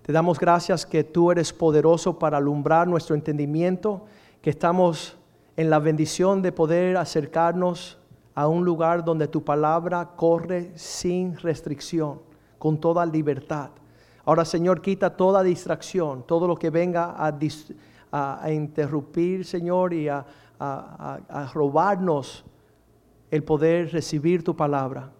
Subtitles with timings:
[0.00, 4.06] Te damos gracias que tú eres poderoso para alumbrar nuestro entendimiento,
[4.40, 5.14] que estamos
[5.58, 7.98] en la bendición de poder acercarnos
[8.34, 12.22] a un lugar donde tu palabra corre sin restricción,
[12.58, 13.68] con toda libertad.
[14.24, 20.24] Ahora, Señor, quita toda distracción, todo lo que venga a, interrumpir, Señor, y a,
[20.58, 22.42] a robarnos
[23.30, 25.10] el poder recibir tu palabra.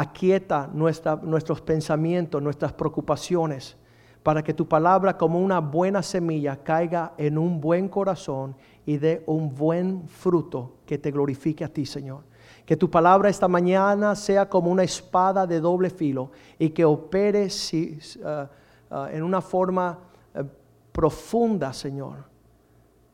[0.00, 3.76] Aquieta nuestros pensamientos, nuestras preocupaciones,
[4.22, 9.22] para que tu palabra como una buena semilla caiga en un buen corazón y dé
[9.26, 12.22] un buen fruto que te glorifique a ti, Señor.
[12.64, 17.46] Que tu palabra esta mañana sea como una espada de doble filo y que opere
[17.46, 19.98] uh, uh, en una forma
[20.34, 20.44] uh,
[20.92, 22.24] profunda, Señor,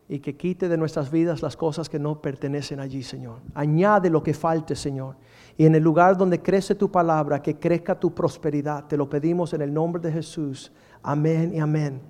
[0.08, 3.40] y que quite de nuestras vidas las cosas que no pertenecen allí, Señor.
[3.54, 5.16] Añade lo que falte, Señor.
[5.56, 8.84] Y en el lugar donde crece tu palabra, que crezca tu prosperidad.
[8.84, 10.70] Te lo pedimos en el nombre de Jesús.
[11.02, 12.00] Amén y amén.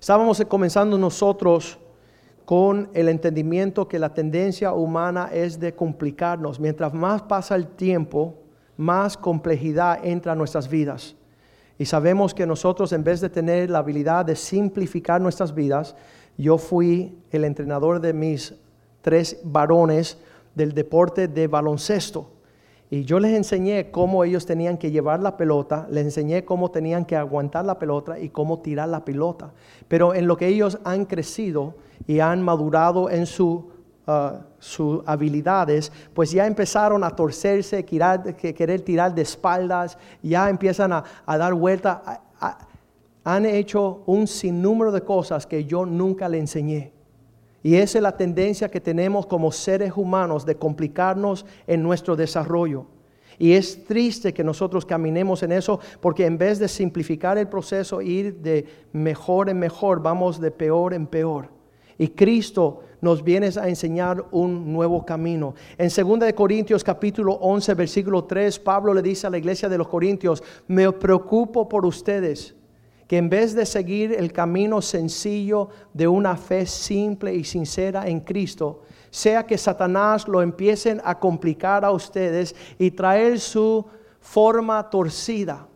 [0.00, 1.78] Estábamos comenzando nosotros
[2.44, 6.58] con el entendimiento que la tendencia humana es de complicarnos.
[6.58, 8.34] Mientras más pasa el tiempo,
[8.76, 11.14] más complejidad entra a nuestras vidas.
[11.78, 15.94] Y sabemos que nosotros en vez de tener la habilidad de simplificar nuestras vidas,
[16.36, 18.54] yo fui el entrenador de mis
[19.02, 20.18] tres varones
[20.58, 22.28] del deporte de baloncesto.
[22.90, 27.04] Y yo les enseñé cómo ellos tenían que llevar la pelota, les enseñé cómo tenían
[27.04, 29.52] que aguantar la pelota y cómo tirar la pelota.
[29.88, 31.74] Pero en lo que ellos han crecido
[32.06, 33.70] y han madurado en su,
[34.06, 41.04] uh, sus habilidades, pues ya empezaron a torcerse, querer tirar de espaldas, ya empiezan a,
[41.26, 42.22] dar vuelta
[43.24, 46.97] han hecho un sinnúmero de cosas que yo nunca le enseñé.
[47.68, 52.86] Y esa es la tendencia que tenemos como seres humanos de complicarnos en nuestro desarrollo.
[53.38, 58.00] Y es triste que nosotros caminemos en eso porque en vez de simplificar el proceso,
[58.00, 61.50] ir de mejor en mejor, vamos de peor en peor.
[61.98, 65.54] Y Cristo nos viene a enseñar un nuevo camino.
[65.76, 69.88] En 2 Corintios capítulo 11, versículo 3, Pablo le dice a la iglesia de los
[69.88, 72.54] Corintios, me preocupo por ustedes
[73.08, 78.20] que en vez de seguir el camino sencillo de una fe simple y sincera en
[78.20, 83.86] Cristo, sea que Satanás lo empiecen a complicar a ustedes y traer su
[84.20, 85.66] forma torcida.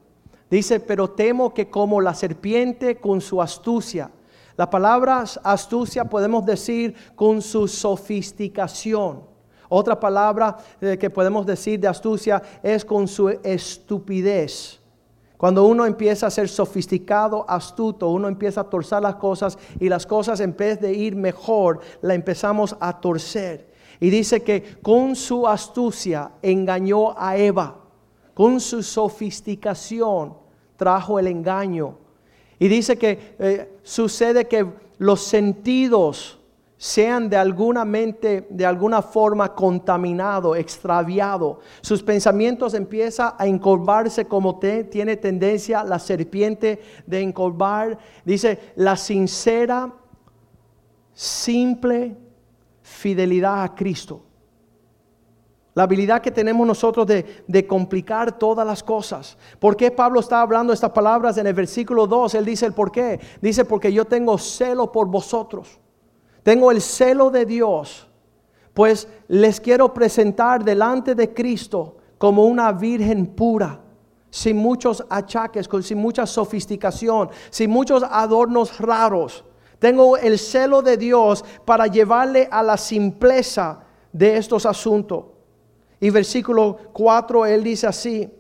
[0.51, 4.11] Dice, pero temo que como la serpiente con su astucia,
[4.55, 9.23] la palabra astucia podemos decir con su sofisticación.
[9.71, 14.82] Otra palabra eh, que podemos decir de astucia es con su estupidez.
[15.43, 20.07] Cuando uno empieza a ser sofisticado, astuto, uno empieza a torcer las cosas y las
[20.07, 23.69] cosas en vez de ir mejor, la empezamos a torcer.
[23.99, 27.77] Y dice que con su astucia engañó a Eva,
[28.35, 30.35] con su sofisticación
[30.77, 31.99] trajo el engaño.
[32.61, 34.65] Y dice que eh, sucede que
[34.99, 36.39] los sentidos
[36.83, 41.61] sean de alguna mente, de alguna forma contaminado, extraviado.
[41.81, 47.97] Sus pensamientos empiezan a encorvarse como tiene tendencia la serpiente de encorvar.
[48.25, 49.95] Dice, la sincera,
[51.13, 52.17] simple
[52.83, 54.25] fidelidad a Cristo.
[55.75, 59.39] La habilidad que tenemos nosotros de, de, complicar todas las cosas.
[59.61, 62.35] ¿Por qué Pablo está hablando estas palabras en el versículo 2?
[62.35, 63.21] Él dice el por qué.
[63.41, 65.79] Dice porque yo tengo celo por vosotros
[66.43, 68.09] tengo el celo de Dios,
[68.75, 73.81] pues les quiero presentar delante de Cristo como una virgen pura,
[74.31, 79.45] sin muchos achaques, sin mucha sofisticación, sin muchos adornos raros.
[79.79, 83.81] Tengo el celo de Dios para llevarle a la simpleza
[84.13, 85.25] de estos asuntos.
[86.01, 88.31] Y versículo 4, él dice así,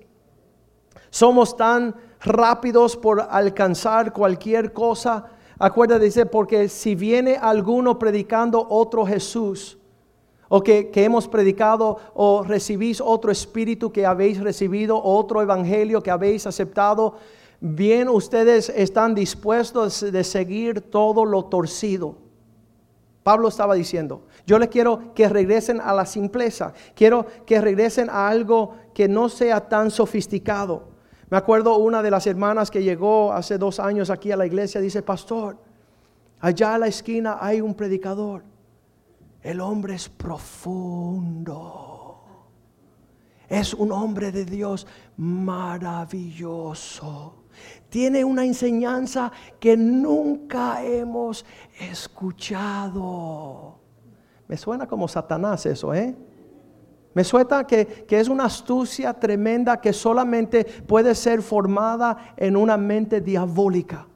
[1.11, 5.27] somos tan rápidos por alcanzar cualquier cosa
[5.65, 9.79] Acuérdate, dice, porque si viene alguno predicando otro Jesús,
[10.49, 16.49] o que, hemos predicado, o recibís otro espíritu que habéis recibido, otro evangelio que habéis
[16.49, 17.15] aceptado,
[17.61, 22.17] bien ustedes están dispuestos de seguir todo lo torcido.
[23.23, 28.27] Pablo estaba diciendo, yo les quiero que regresen a la simpleza, quiero que regresen a
[28.27, 30.92] algo que no sea tan sofisticado.
[31.33, 34.83] Me acuerdo una de las hermanas que llegó hace dos años aquí a la iglesia,
[34.83, 35.57] dice, pastor,
[36.39, 38.45] allá a la esquina hay un predicador.
[39.41, 41.79] El hombre es profundo.
[43.49, 44.87] Es un hombre de Dios
[45.17, 46.67] maravilloso.
[47.89, 51.47] Tiene una enseñanza que nunca hemos
[51.81, 53.79] escuchado.
[54.49, 56.15] Me suena como Satanás eso, ¿eh?
[57.15, 62.77] Me suelta que, que, es una astucia tremenda que solamente puede ser formada en una
[62.77, 64.07] mente diabólica.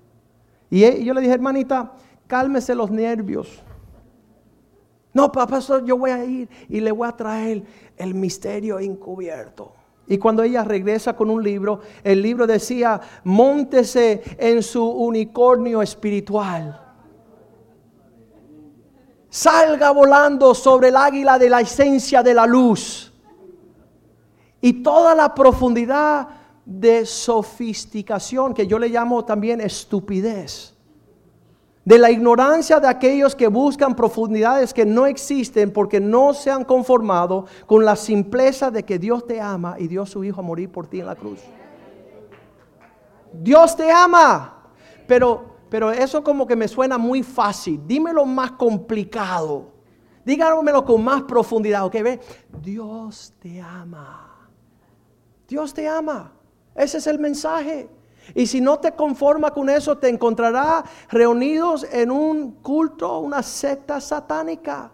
[0.70, 1.92] Y yo le dije, hermanita,
[2.26, 3.62] cálmese los nervios.
[5.12, 7.62] No, pastor, yo voy a ir y le voy a traer
[7.96, 9.72] el misterio encubierto.
[10.06, 16.85] Y cuando ella regresa con un libro, el libro decía, montese en su unicornio espiritual.
[19.36, 23.12] Salga volando sobre el águila de la esencia de la luz.
[24.62, 26.26] Y toda la profundidad
[26.64, 30.72] de sofisticación, que yo le llamo también estupidez
[31.84, 36.64] de la ignorancia de aquellos que buscan profundidades que no existen porque no se han
[36.64, 40.44] conformado con la simpleza de que Dios te ama y dio a su Hijo a
[40.44, 41.40] morir por ti en la cruz.
[43.34, 44.62] Dios te ama,
[45.06, 47.80] pero, pero eso como que me suena muy fácil.
[47.86, 49.72] Dímelo más complicado.
[50.24, 51.94] Dígamelo con más profundidad, ¿ok?
[52.02, 52.20] Ve,
[52.60, 54.48] Dios te ama.
[55.46, 56.32] Dios te ama.
[56.74, 57.88] Ese es el mensaje.
[58.34, 64.00] Y si no te conforma con eso, te encontrará reunidos en un culto, una secta
[64.00, 64.90] satánica,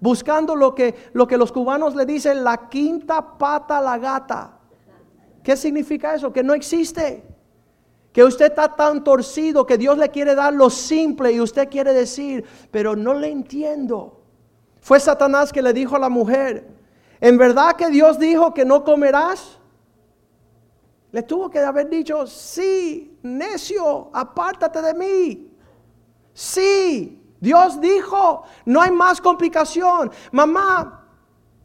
[0.00, 4.58] buscando lo que, lo que los cubanos le dicen la quinta pata a la gata.
[5.42, 6.32] ¿Qué significa eso?
[6.32, 7.29] Que no existe.
[8.12, 11.92] Que usted está tan torcido que Dios le quiere dar lo simple y usted quiere
[11.92, 14.20] decir, pero no le entiendo.
[14.80, 16.66] Fue Satanás que le dijo a la mujer,
[17.20, 19.58] ¿en verdad que Dios dijo que no comerás?
[21.12, 25.50] Le tuvo que haber dicho, sí, necio, apártate de mí.
[26.32, 30.10] Sí, Dios dijo, no hay más complicación.
[30.32, 31.04] Mamá,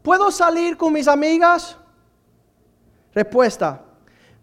[0.02, 1.78] ¿puedo salir con mis amigas?
[3.14, 3.84] Respuesta,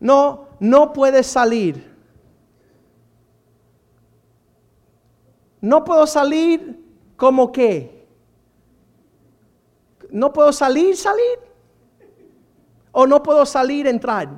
[0.00, 1.92] no, no puedes salir.
[5.62, 6.85] No puedo salir
[7.17, 8.05] como qué.
[10.11, 11.38] No puedo salir, salir.
[12.91, 14.29] O no puedo salir, entrar.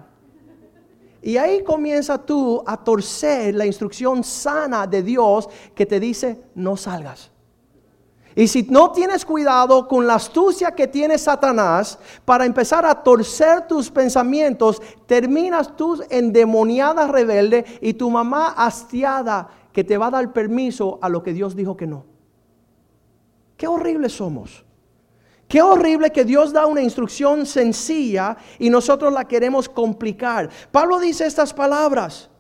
[1.23, 6.77] Y ahí comienza tú a torcer la instrucción sana de Dios que te dice, no
[6.77, 7.31] salgas.
[8.37, 13.67] Y si no tienes cuidado con la astucia que tiene Satanás para empezar a torcer
[13.67, 20.33] tus pensamientos, terminas tú endemoniada rebelde y tu mamá hastiada que te va a dar
[20.33, 22.07] permiso a lo que Dios dijo que no.
[23.57, 24.65] Qué horribles somos.
[25.49, 30.49] Qué horrible que Dios da una instrucción sencilla y nosotros la queremos complicar.
[30.71, 32.31] Pablo dice estas palabras.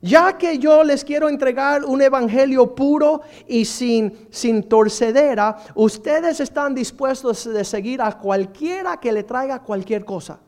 [0.00, 6.74] Ya que yo les quiero entregar un evangelio puro y sin, sin torcedera, ustedes están
[6.74, 10.40] dispuestos de seguir a cualquiera que le traiga cualquier cosa.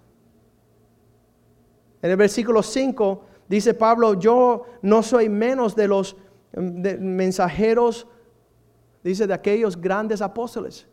[2.03, 6.17] En el versículo 5 dice Pablo, yo no soy menos de los
[6.55, 8.07] mensajeros,
[9.03, 10.87] dice, de aquellos grandes apóstoles.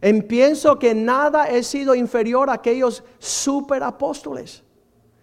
[0.00, 4.62] En pienso que nada he sido inferior a aquellos superapóstoles.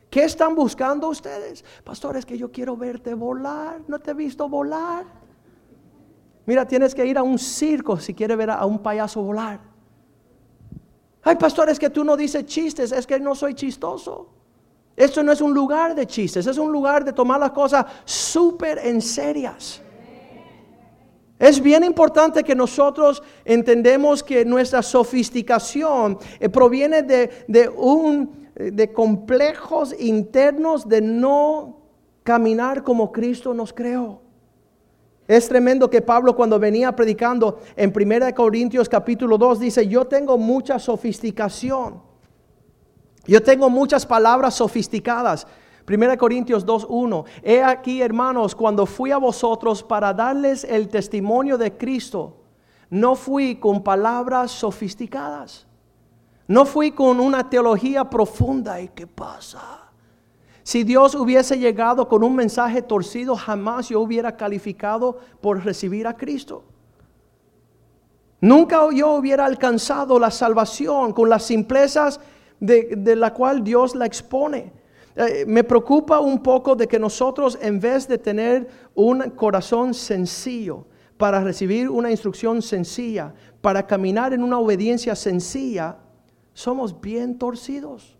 [0.09, 1.63] ¿Qué están buscando ustedes?
[1.83, 3.79] Pastores, que yo quiero verte volar.
[3.87, 5.05] No te he visto volar.
[6.45, 9.61] Mira, tienes que ir a un circo si quieres ver a un payaso volar.
[11.21, 12.91] Ay, pastores, que tú no dices chistes.
[12.91, 14.38] Es que no soy chistoso.
[14.99, 16.45] Esto no es un lugar de chistes.
[16.45, 19.81] Es un lugar de tomar las cosas súper en serias.
[21.39, 28.91] Es bien importante que nosotros entendemos que nuestra sofisticación eh, proviene de, un, eh, de
[28.91, 31.77] complejos internos de no
[32.23, 34.19] caminar como Cristo nos creó.
[35.29, 40.37] Es tremendo que Pablo cuando venía predicando en 1 Corintios capítulo 2 dice, yo tengo
[40.37, 42.08] mucha sofisticación.
[43.29, 45.45] Yo tengo muchas palabras sofisticadas.
[45.87, 47.25] 1 Corintios 2.1.
[47.43, 52.37] He aquí, hermanos, cuando fui a vosotros para darles el testimonio de Cristo,
[52.89, 55.67] no fui con palabras sofisticadas.
[56.47, 58.81] No fui con una teología profunda.
[58.81, 59.91] ¿Y qué pasa?
[60.63, 66.17] Si Dios hubiese llegado con un mensaje torcido, jamás yo hubiera calificado por recibir a
[66.17, 66.63] Cristo.
[68.41, 72.19] Nunca yo hubiera alcanzado la salvación con las simplezas
[72.59, 74.71] de, la cual Dios la expone.
[75.15, 80.85] Eh, me preocupa un poco de que nosotros en vez de tener un corazón sencillo
[81.17, 85.97] para recibir una instrucción sencilla, para caminar en una obediencia sencilla,
[86.53, 88.17] somos bien torcidos.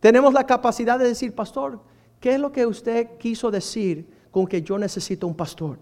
[0.00, 1.80] Tenemos la capacidad de decir, pastor,
[2.18, 5.78] ¿qué es lo que usted quiso decir con que yo necesito un pastor?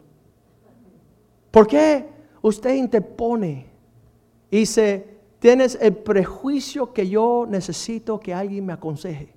[1.50, 2.06] ¿Por qué
[2.42, 3.66] usted interpone
[4.50, 9.34] y se tienes el prejuicio que yo necesito que alguien me aconseje?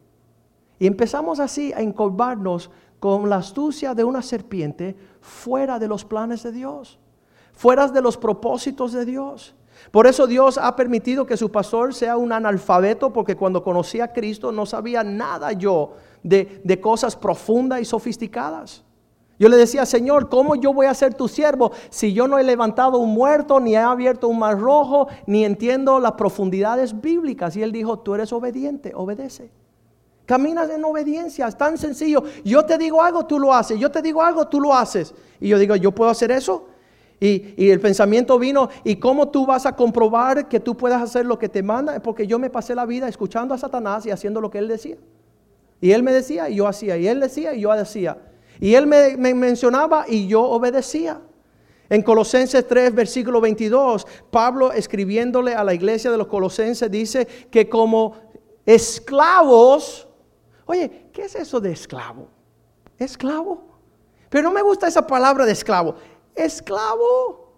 [0.80, 6.44] Y empezamos así a encorvarnos con la astucia de una serpiente fuera de los planes
[6.44, 7.00] de Dios,
[7.54, 9.56] fuera de los propósitos de Dios.
[9.90, 14.14] Por eso Dios ha permitido que su pastor sea un analfabeto, porque cuando conocí a
[14.14, 18.84] Cristo no sabía nada yo de, de cosas profundas y sofisticadas.
[19.42, 22.44] Yo le decía, Señor, ¿cómo yo voy a ser tu siervo si yo no he
[22.44, 27.56] levantado un muerto, ni he abierto un mar rojo, ni entiendo las profundidades bíblicas?
[27.56, 29.50] Y él dijo, tú eres obediente, obedece.
[30.28, 32.24] Caminas en obediencia, es tan sencillo.
[32.46, 33.80] Yo te digo algo, tú lo haces.
[33.80, 35.12] Yo te digo algo, tú lo haces.
[35.40, 36.68] Y yo digo, ¿yo puedo hacer eso?
[37.20, 41.26] Y, y, el pensamiento vino, ¿y cómo tú vas a comprobar que tú puedas hacer
[41.26, 42.00] lo que te manda?
[42.00, 44.98] Porque yo me pasé la vida escuchando a Satanás y haciendo lo que él decía.
[45.80, 48.20] Y él me decía y yo hacía, y él decía y yo hacía.
[48.62, 51.20] Y él me, mencionaba y yo obedecía.
[51.90, 57.68] En Colosenses 3, versículo 22, Pablo escribiéndole a la iglesia de los colosenses dice que
[57.68, 58.16] como
[58.64, 60.08] esclavos,
[60.68, 62.30] oye, ¿qué es eso de esclavo?
[63.00, 63.64] Esclavo.
[64.30, 65.96] Pero no me gusta esa palabra de esclavo.
[66.36, 67.56] Esclavo.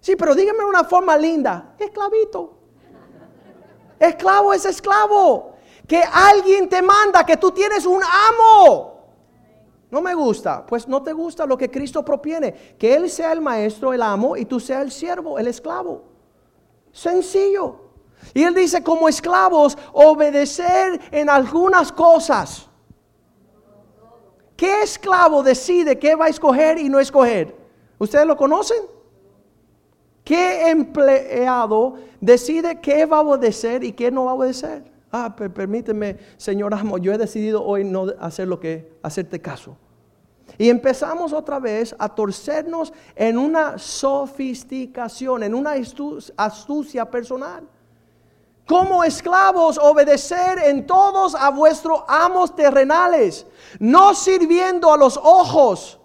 [0.00, 1.74] Sí, pero dígame una forma linda.
[1.78, 2.58] Esclavito.
[3.98, 5.56] Esclavo es esclavo.
[5.86, 8.91] Que alguien te manda, que tú tienes un amo.
[9.92, 10.64] No me gusta.
[10.64, 12.74] Pues no te gusta lo que Cristo propiene.
[12.78, 16.02] Que Él sea el maestro, el amo, y tú seas el siervo, el esclavo.
[16.90, 17.76] Sencillo.
[18.32, 22.68] Y Él dice, como esclavos, obedecer en algunas cosas.
[24.56, 27.54] ¿Qué esclavo decide qué va a escoger y no escoger?
[27.98, 28.78] ¿Ustedes lo conocen?
[30.24, 34.91] ¿Qué empleado decide qué va a obedecer y qué no va a obedecer?
[35.14, 39.76] Ah, permíteme, Señor amo, yo he decidido hoy no hacer lo que, hacerte caso.
[40.56, 45.74] Y empezamos otra vez a torcernos en una sofisticación, en una
[46.36, 47.68] astucia personal.
[48.66, 53.46] Como esclavos, obedecer en todos a vuestros amos terrenales,
[53.78, 55.98] no sirviendo a los ojos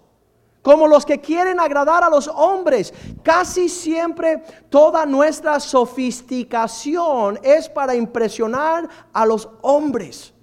[0.62, 2.92] como los que quieren agradar a los hombres.
[3.22, 10.34] Casi siempre toda nuestra sofisticación es para impresionar a los hombres.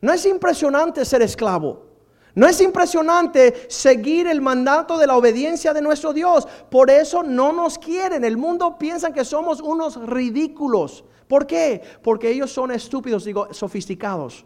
[0.00, 1.86] No es impresionante ser esclavo.
[2.36, 6.46] No es impresionante seguir el mandato de la obediencia de nuestro Dios.
[6.70, 8.24] Por eso no nos quieren.
[8.24, 11.02] El mundo piensa que somos unos ridículos.
[11.28, 11.80] ¿Por qué?
[12.02, 14.44] Porque ellos son estúpidos, digo, sofisticados.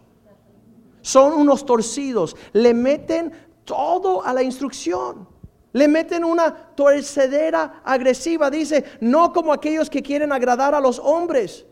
[1.01, 2.37] Son unos torcidos.
[2.53, 3.33] Le meten
[3.65, 5.27] todo a la instrucción.
[5.73, 11.65] Le meten una torcedera agresiva, dice, no como aquellos que quieren agradar a los hombres,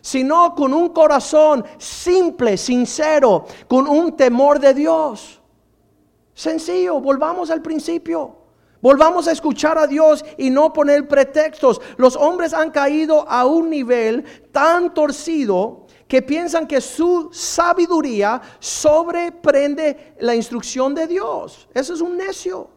[0.00, 5.40] sino con un corazón simple, sincero, con un temor de Dios.
[6.34, 8.36] Sencillo, volvamos al principio.
[8.82, 11.80] Volvamos a escuchar a Dios y no poner pretextos.
[11.96, 20.14] Los hombres han caído a un nivel tan torcido que piensan que su sabiduría sobreprende
[20.20, 21.68] la instrucción de Dios.
[21.74, 22.70] Eso es un necio.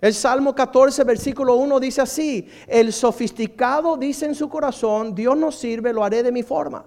[0.00, 5.52] El Salmo 14, versículo 1 dice así, el sofisticado dice en su corazón, Dios no
[5.52, 6.86] sirve, lo haré de mi forma.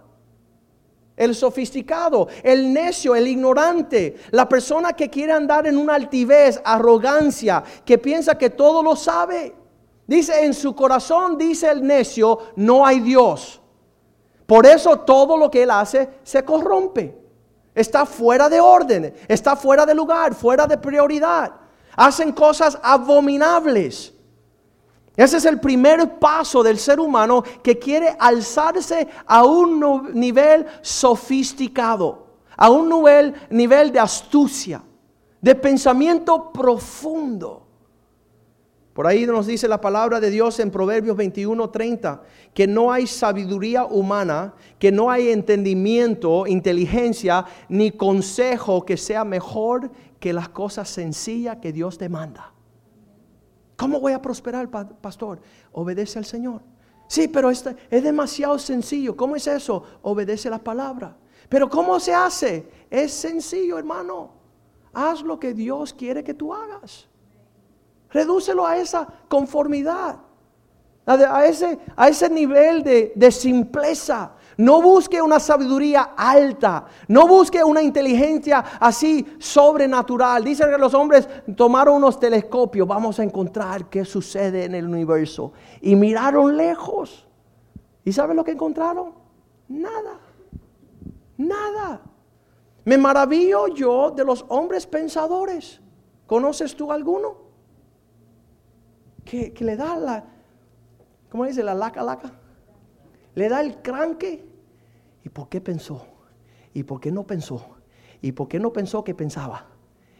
[1.15, 7.63] El sofisticado, el necio, el ignorante, la persona que quiere andar en una altivez, arrogancia,
[7.85, 9.53] que piensa que todo lo sabe.
[10.07, 13.61] Dice, en su corazón, dice el necio, no hay Dios.
[14.53, 17.19] Por eso todo lo que él hace se corrompe.
[17.73, 21.53] Está fuera de orden, está fuera de lugar, fuera de prioridad.
[21.95, 24.13] Hacen cosas abominables.
[25.15, 32.27] Ese es el primer paso del ser humano que quiere alzarse a un nivel sofisticado,
[32.55, 34.83] a un nivel, nivel de astucia,
[35.41, 37.62] de pensamiento profundo.
[38.93, 42.21] Por ahí nos dice la palabra de Dios en Proverbios 21:30
[42.53, 49.89] que no hay sabiduría humana, que no hay entendimiento, inteligencia, ni consejo que sea mejor
[50.19, 52.53] que las cosas sencillas que Dios te manda.
[53.75, 54.69] ¿Cómo voy a prosperar,
[55.01, 55.41] pastor?
[55.71, 56.61] Obedece al Señor.
[57.07, 59.17] Sí, pero es demasiado sencillo.
[59.17, 59.83] ¿Cómo es eso?
[60.03, 61.17] Obedece la palabra.
[61.49, 62.69] Pero ¿cómo se hace?
[62.89, 64.31] Es sencillo, hermano.
[64.93, 67.07] Haz lo que Dios quiere que tú hagas.
[68.13, 70.17] Redúcelo a esa conformidad,
[71.05, 74.33] a, ese, a ese nivel de, de simpleza.
[74.55, 80.43] No busque una sabiduría alta, no busque una inteligencia así sobrenatural.
[80.43, 81.27] Dicen que los hombres
[81.57, 85.53] tomaron unos telescopios, vamos a encontrar qué sucede en el universo.
[85.81, 87.27] Y miraron lejos.
[88.05, 89.13] ¿Y saben lo que encontraron?
[89.67, 90.19] Nada,
[91.37, 92.01] nada.
[92.85, 95.81] Me maravillo yo de los hombres pensadores.
[96.27, 97.42] ¿Conoces tú alguno?
[99.23, 100.23] Que, le da la,
[101.29, 101.63] ¿cómo dice?
[101.63, 102.31] La laca, laca.
[103.35, 104.45] Le da el cranque.
[105.23, 106.05] ¿Y por qué pensó?
[106.73, 107.65] ¿Y por qué no pensó?
[108.21, 109.67] ¿Y por qué no pensó que pensaba?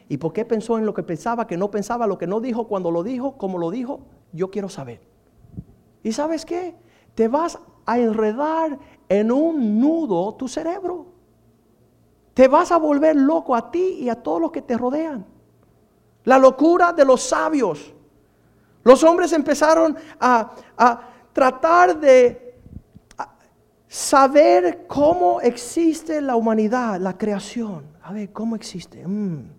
[0.10, 2.68] ¿Y por qué pensó en lo que pensaba, que no pensaba, lo que no dijo,
[2.68, 4.02] cuando lo dijo, como lo dijo?
[4.32, 5.02] Yo quiero saber.
[6.04, 6.76] ¿Y sabes qué?
[7.16, 8.78] Te vas a enredar
[9.10, 11.08] en un nudo tu cerebro.
[12.34, 15.26] Te vas a volver loco a ti y a todos los que te rodean.
[16.24, 17.93] La locura de los sabios.
[18.84, 20.52] Los hombres empezaron a,
[21.32, 22.60] tratar de
[23.88, 27.86] saber cómo existe la humanidad, la creación.
[28.04, 29.08] A ver, ¿cómo existe?
[29.08, 29.50] Mm.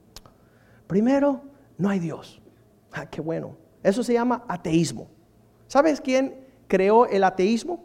[0.86, 1.40] Primero,
[1.78, 2.40] no hay Dios.
[2.92, 3.56] Ah, qué bueno.
[3.82, 5.08] Eso se llama ateísmo.
[5.66, 7.82] ¿Sabes quién creó el ateísmo?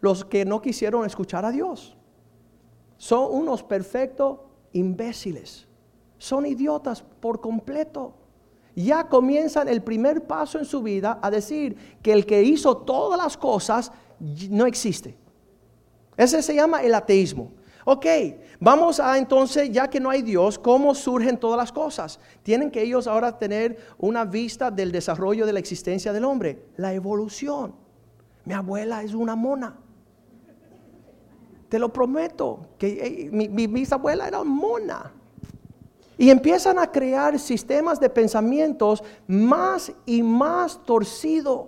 [0.00, 1.96] Los que no quisieron escuchar a Dios.
[2.96, 4.40] Son unos perfectos
[4.72, 5.68] imbéciles.
[6.18, 8.14] Son idiotas por completo.
[8.74, 13.18] Ya comienzan el primer paso en su vida a decir que el que hizo todas
[13.18, 13.92] las cosas
[14.50, 15.16] no existe.
[16.16, 17.52] Ese se llama el ateísmo.
[17.86, 18.06] Ok,
[18.60, 22.18] vamos a entonces, ya que no hay Dios, ¿cómo surgen todas las cosas?
[22.42, 26.94] Tienen que ellos ahora tener una vista del desarrollo de la existencia del hombre, la
[26.94, 27.74] evolución.
[28.46, 29.76] Mi abuela es una mona.
[31.68, 35.12] Te lo prometo, que mi, mi bisabuela era mona.
[36.16, 41.66] Y empiezan a crear sistemas de pensamientos más y más torcidos.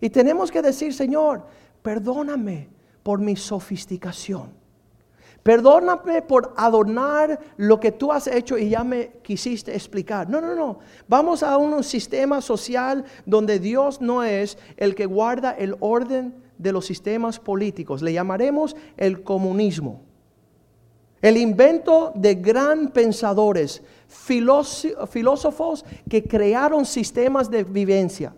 [0.00, 1.44] Y tenemos que decir, Señor,
[1.82, 2.68] perdóname
[3.02, 4.52] por mi sofisticación.
[5.42, 10.28] Perdóname por adornar lo que tú has hecho y ya me quisiste explicar.
[10.28, 10.80] No, no, no.
[11.06, 16.72] Vamos a un sistema social donde Dios no es el que guarda el orden de
[16.72, 18.02] los sistemas políticos.
[18.02, 20.05] Le llamaremos el comunismo.
[21.26, 28.32] El invento de gran pensadores, filósofos que crearon sistemas de vivencia,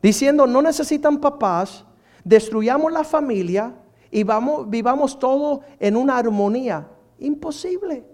[0.00, 1.84] diciendo no necesitan papás,
[2.22, 3.74] destruyamos la familia
[4.12, 6.86] y vamos, vivamos todo en una armonía.
[7.18, 8.04] Imposible.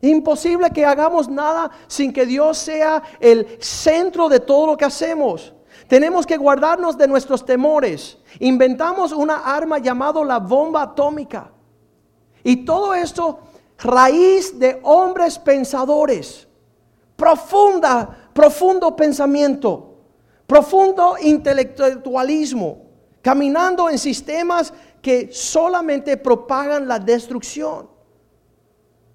[0.00, 5.54] Imposible que hagamos nada sin que Dios sea el centro de todo lo que hacemos.
[5.86, 8.18] Tenemos que guardarnos de nuestros temores.
[8.40, 11.52] Inventamos una arma llamada la bomba atómica.
[12.48, 13.40] Y todo esto
[13.76, 16.48] raíz de hombres pensadores.
[17.14, 19.98] Profunda, profundo pensamiento.
[20.46, 22.86] Profundo intelectualismo.
[23.20, 27.86] Caminando en sistemas que solamente propagan la destrucción.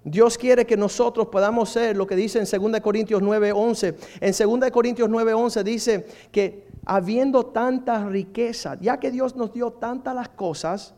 [0.04, 3.96] Dios quiere que nosotros podamos ser lo que dice en 2 Corintios 9:11.
[4.20, 10.14] En 2 Corintios 9:11 dice que habiendo tanta riqueza, ya que Dios nos dio tantas
[10.14, 10.94] las cosas,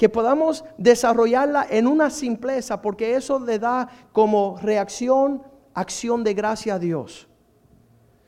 [0.00, 5.42] que podamos desarrollarla en una simpleza, porque eso le da como reacción,
[5.74, 7.28] acción de gracia a Dios.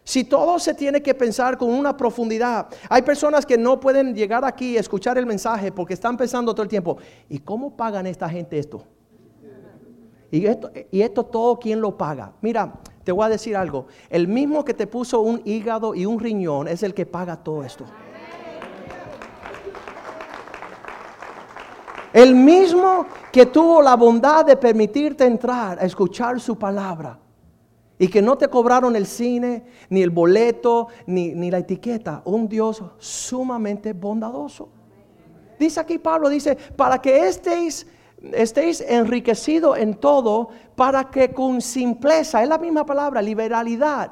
[0.04, 4.44] Si todo se tiene que pensar con una profundidad, hay personas que no pueden llegar
[4.44, 6.98] aquí y escuchar el mensaje porque están pensando todo el tiempo,
[7.30, 8.84] ¿y cómo pagan esta gente esto?
[10.30, 12.34] Y esto, y esto todo, ¿quién lo paga?
[12.42, 16.20] Mira, te voy a decir algo, el mismo que te puso un hígado y un
[16.20, 17.86] riñón es el que paga todo esto.
[22.12, 27.18] El mismo que tuvo la bondad de permitirte entrar a escuchar su palabra.
[27.98, 32.20] Y que no te cobraron el cine, ni el boleto, ni, la etiqueta.
[32.24, 34.68] Un Dios sumamente bondadoso.
[35.58, 37.86] Dice aquí Pablo, dice, para que estéis,
[38.32, 44.10] estéis enriquecidos en todo, para que con simpleza, es la misma palabra, liberalidad,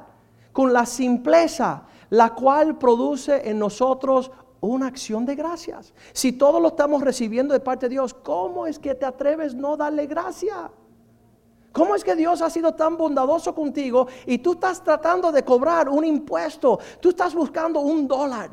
[0.52, 5.92] con la simpleza, la cual produce en nosotros una acción de gracias.
[6.12, 9.76] Si todo lo estamos recibiendo de parte de Dios, ¿cómo es que te atreves no
[9.76, 10.70] darle gracia?
[11.72, 15.88] ¿Cómo es que Dios ha sido tan bondadoso contigo y tú estás tratando de cobrar
[15.88, 16.78] un impuesto?
[17.00, 18.50] Tú estás buscando un dólar.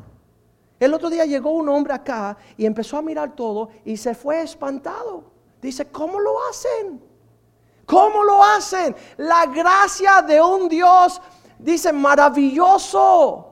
[0.78, 4.42] El otro día llegó un hombre acá y empezó a mirar todo y se fue
[4.42, 5.24] espantado.
[5.60, 7.02] Dice, ¿cómo lo hacen?
[7.84, 8.94] ¿Cómo lo hacen?
[9.16, 11.20] La gracia de un Dios,
[11.58, 13.48] dice, maravilloso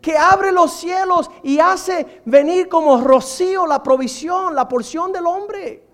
[0.00, 5.86] que abre los cielos y hace venir como rocío la provisión, la porción del hombre.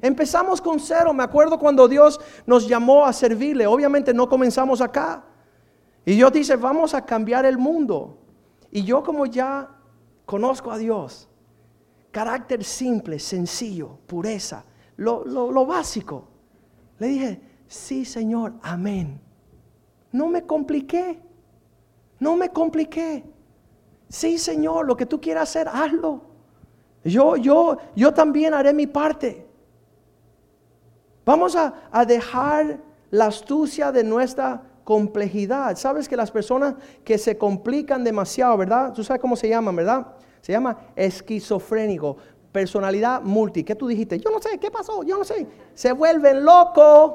[0.00, 1.14] Empezamos con cero.
[1.14, 3.66] Me acuerdo cuando Dios nos llamó a servirle.
[3.66, 5.24] Obviamente no comenzamos acá.
[6.04, 8.18] Y Dios dice, vamos a cambiar el mundo.
[8.72, 9.70] Y yo como ya
[10.26, 11.28] conozco a Dios,
[12.10, 14.64] carácter simple, sencillo, pureza,
[14.96, 16.28] lo, lo básico,
[16.98, 19.20] le dije, sí Señor, amén.
[20.10, 21.20] No me compliqué,
[22.18, 23.24] no me compliqué.
[24.12, 26.20] Sí, Señor, lo que tú quieras hacer, hazlo.
[27.02, 29.46] Yo, yo, yo también haré mi parte.
[31.24, 32.78] Vamos a, a dejar
[33.10, 35.74] la astucia de nuestra complejidad.
[35.76, 38.92] Sabes que las personas que se complican demasiado, ¿verdad?
[38.92, 40.08] Tú sabes cómo se llaman, ¿verdad?
[40.42, 42.18] Se llama esquizofrénico,
[42.52, 43.64] personalidad multi.
[43.64, 44.18] ¿Qué tú dijiste?
[44.20, 45.02] Yo no sé, ¿qué pasó?
[45.04, 45.46] Yo no sé.
[45.72, 47.14] Se vuelven locos.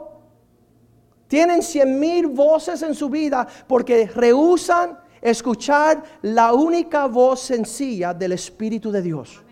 [1.28, 8.34] Tienen cien mil voces en su vida porque rehusan escuchar la única voz sencilla del
[8.34, 9.44] Espíritu de Dios.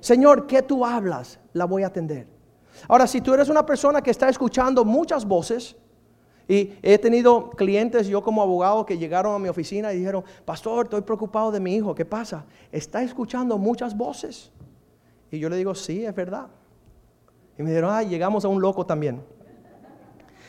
[0.00, 1.38] Señor, ¿qué tú hablas?
[1.52, 2.26] La voy a atender.
[2.88, 5.76] Ahora, si tú eres una persona que está escuchando muchas voces,
[6.48, 10.86] y he tenido clientes, yo como abogado, que llegaron a mi oficina y dijeron, pastor,
[10.86, 12.44] estoy preocupado de mi hijo, ¿qué pasa?
[12.70, 14.50] Está escuchando muchas voces.
[15.30, 16.48] Y yo le digo, sí, es verdad.
[17.58, 19.22] Y me dijeron, ay, llegamos a un loco también.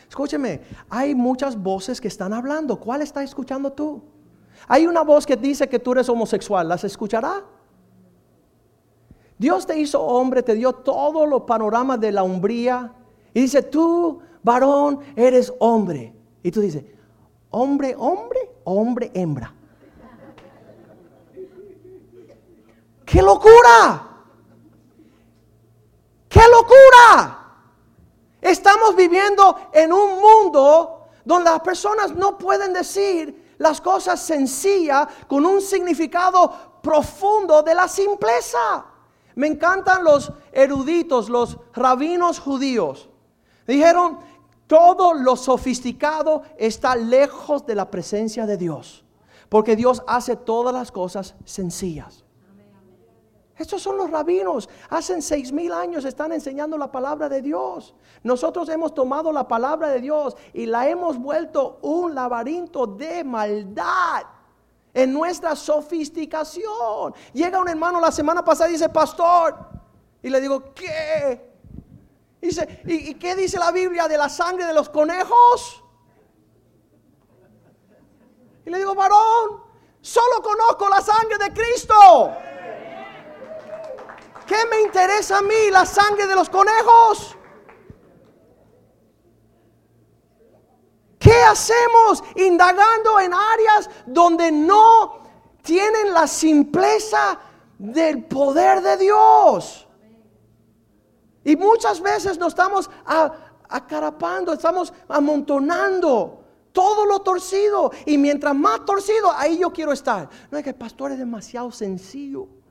[0.09, 2.79] Escúcheme, hay muchas voces que están hablando.
[2.79, 4.03] ¿Cuál está escuchando tú?
[4.67, 6.67] Hay una voz que dice que tú eres homosexual.
[6.67, 7.43] ¿Las escuchará?
[9.37, 12.93] Dios te hizo hombre, te dio todos los panoramas de la umbría.
[13.33, 16.13] Y dice, tú varón, eres hombre.
[16.41, 16.83] Y tú dices,
[17.49, 19.53] hombre, hombre, hombre, hembra.
[23.05, 24.09] ¡Qué locura!
[26.27, 27.39] ¡Qué locura!
[28.41, 35.45] Estamos viviendo en un mundo donde las personas no pueden decir las cosas sencillas con
[35.45, 38.85] un significado profundo de la simpleza.
[39.35, 43.09] Me encantan los eruditos, los rabinos judíos.
[43.65, 44.19] Dijeron,
[44.67, 49.03] todo lo sofisticado está lejos de la presencia de Dios.
[49.49, 52.22] Porque Dios hace todas las cosas sencillas.
[53.57, 54.67] Estos son los rabinos.
[54.89, 57.93] Hace seis mil años están enseñando la palabra de Dios.
[58.23, 64.23] Nosotros hemos tomado la palabra de Dios y la hemos vuelto un laberinto de maldad
[64.93, 67.13] en nuestra sofisticación.
[67.33, 69.55] Llega un hermano la semana pasada y dice, pastor,
[70.21, 71.53] y le digo, ¿qué?
[72.41, 75.83] Dice, ¿y, qué dice la Biblia de la sangre de los conejos?
[78.65, 79.63] Y le digo, varón,
[80.01, 81.93] solo conozco la sangre de Cristo.
[84.53, 87.35] ¿Qué me interesa a mí la sangre de los conejos?
[91.17, 95.23] ¿Qué hacemos indagando en áreas donde no
[95.63, 97.39] tienen la simpleza
[97.79, 99.87] del poder de Dios?
[101.43, 102.91] Y muchas veces nos estamos
[103.69, 107.89] acarapando, estamos amontonando todo lo torcido.
[108.05, 110.29] Y mientras más torcido, ahí yo quiero estar.
[110.51, 112.62] No es que el pastor es demasiado sencillo.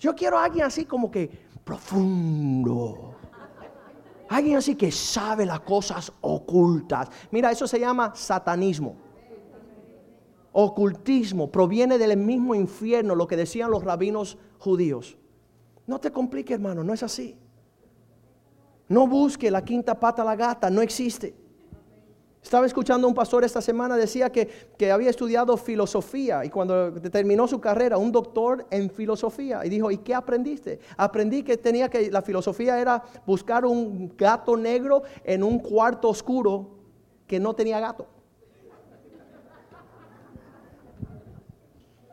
[0.00, 1.30] Yo quiero a alguien así como que
[1.62, 3.14] profundo.
[4.30, 7.08] Alguien así que sabe las cosas ocultas.
[7.30, 8.96] Mira, eso se llama satanismo.
[10.52, 15.18] Ocultismo proviene del mismo infierno, lo que decían los rabinos judíos.
[15.86, 17.36] No te complique, hermano, no es así.
[18.88, 21.34] No busque la quinta pata a la gata, no existe.
[22.42, 24.46] Estaba escuchando a un pastor esta semana, decía que,
[24.78, 29.90] que, había estudiado filosofía y cuando terminó su carrera, un doctor en filosofía, y dijo,
[29.90, 30.80] ¿y qué aprendiste?
[30.96, 36.78] Aprendí que tenía que, la filosofía era buscar un gato negro en un cuarto oscuro
[37.26, 38.06] que no tenía gato.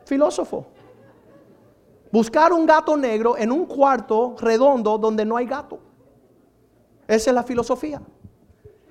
[0.04, 0.66] Filósofo.
[2.12, 5.80] Buscar un gato negro en un cuarto redondo donde no hay gato.
[7.06, 8.00] Esa es la filosofía.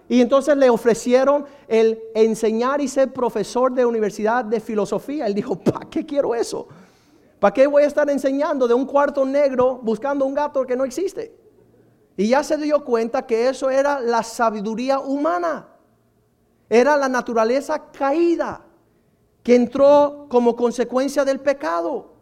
[0.10, 5.28] Y entonces le ofrecieron el enseñar y ser profesor de universidad de filosofía.
[5.28, 6.68] Él dijo, ¿para qué quiero eso?
[7.40, 10.86] ¿Para qué voy a estar enseñando de un cuarto negro buscando un gato que no
[10.86, 11.36] existe?
[12.16, 15.68] Y ya se dio cuenta que eso era la sabiduría humana.
[16.70, 18.66] Era la naturaleza caída
[19.44, 22.14] que entró como consecuencia del pecado.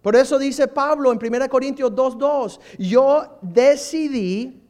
[0.00, 4.65] Por eso dice Pablo en 1 Corintios 2.2, yo decidí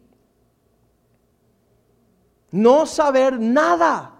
[2.50, 4.12] no saber nada.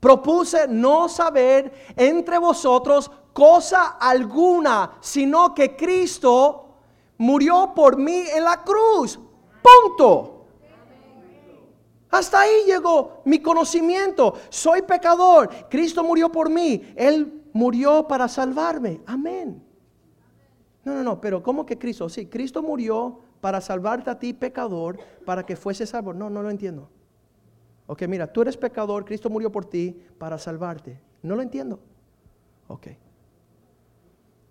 [0.00, 6.76] Propuse no saber entre vosotros cosa alguna, sino que Cristo
[7.18, 9.18] murió por mí en la cruz.
[9.62, 10.46] Punto.
[12.10, 14.34] Hasta ahí llegó mi conocimiento.
[14.48, 15.48] Soy pecador.
[15.68, 16.92] Cristo murió por mí.
[16.96, 19.00] Él murió para salvarme.
[19.06, 19.62] Amén.
[20.82, 22.08] No, no, no, pero ¿cómo que Cristo?
[22.08, 26.12] Sí, Cristo murió para salvarte a ti, pecador, para que fuese salvo.
[26.12, 26.88] No, no lo entiendo.
[27.86, 31.00] Ok, mira, tú eres pecador, Cristo murió por ti para salvarte.
[31.22, 31.80] No lo entiendo.
[32.68, 32.88] Ok.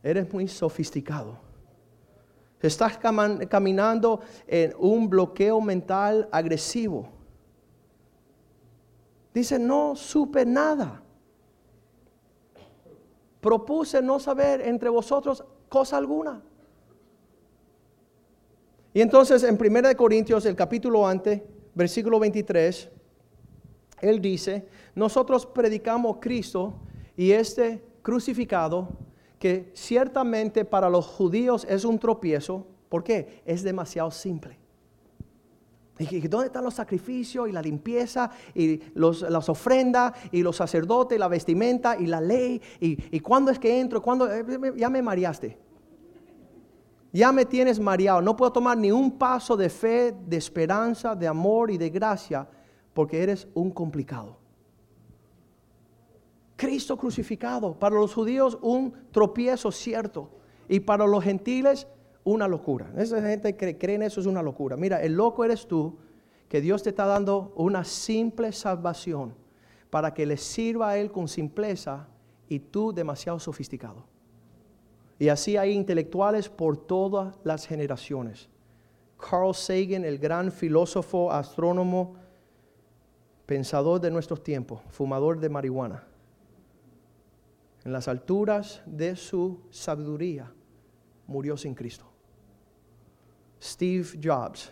[0.04, 1.38] Eres muy sofisticado.
[2.62, 7.10] Estás caminando en un bloqueo mental agresivo.
[9.34, 11.04] Dice, no supe nada
[13.40, 16.42] propuse no saber entre vosotros cosa alguna.
[18.94, 21.42] Y entonces en 1 Corintios, el capítulo antes,
[21.76, 22.90] versículo 23,
[24.02, 26.74] él dice, nosotros predicamos Cristo
[27.16, 28.90] y este crucificado,
[29.38, 33.42] que ciertamente para los judíos es un tropiezo, ¿por qué?
[33.46, 34.58] Es demasiado simple.
[36.00, 41.18] ¿Y dónde están los sacrificios y la limpieza y los, las ofrendas y los sacerdotes
[41.18, 42.62] y la vestimenta y la ley?
[42.80, 44.02] ¿Y, y cuándo es que entro?
[44.02, 44.32] ¿Cuándo?
[44.32, 44.46] Eh,
[44.78, 45.58] ya me mareaste.
[47.12, 48.22] Ya me tienes mareado.
[48.22, 52.48] No puedo tomar ni un paso de fe, de esperanza, de amor y de gracia
[52.94, 54.38] porque eres un complicado.
[56.56, 60.30] Cristo crucificado, para los judíos un tropiezo cierto
[60.68, 61.88] y para los gentiles
[62.26, 62.92] una locura.
[62.98, 64.76] Esa gente que cree en eso es una locura.
[64.76, 65.98] Mira, el loco eres tú,
[66.50, 69.36] que Dios te está dando una simple salvación
[69.90, 72.08] para que le sirva a Él con simpleza
[72.50, 74.04] y tú demasiado sofisticado.
[75.20, 78.50] Y así hay intelectuales por todas las generaciones.
[79.18, 82.16] Carl Sagan, el gran filósofo, astrónomo,
[83.46, 86.08] pensador de nuestros tiempos, fumador de marihuana.
[87.84, 90.54] En las alturas de su sabiduría
[91.28, 92.06] murió sin Cristo.
[93.62, 94.72] Steve Jobs,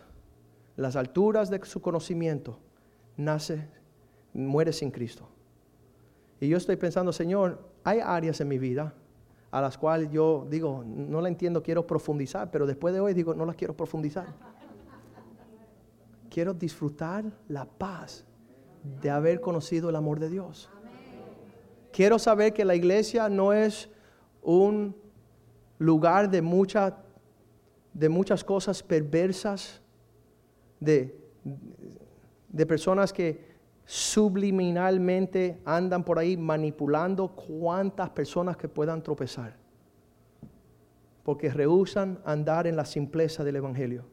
[0.78, 2.58] en las alturas de su conocimiento,
[3.18, 3.68] nace,
[4.34, 5.28] muere sin Cristo.
[6.40, 8.94] Y yo estoy pensando, Señor, hay áreas en mi vida
[9.58, 13.34] a las cuales yo digo, no la entiendo, quiero profundizar, pero después de hoy digo,
[13.34, 14.28] no las quiero profundizar.
[16.30, 18.24] Quiero disfrutar la paz
[19.02, 20.70] de haber conocido el amor de Dios.
[21.92, 23.90] Quiero saber que la iglesia no es
[24.44, 24.96] un
[25.80, 26.42] lugar de,
[27.94, 29.82] de muchas cosas perversas,
[30.80, 31.20] de,
[32.50, 33.57] de personas que
[33.88, 39.56] subliminalmente andan por ahí manipulando cuantas personas que puedan tropezar,
[41.24, 44.04] porque rehusan andar en la simpleza del Evangelio.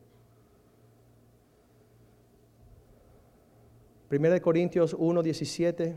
[4.13, 5.97] 1 Corintios 1, 17,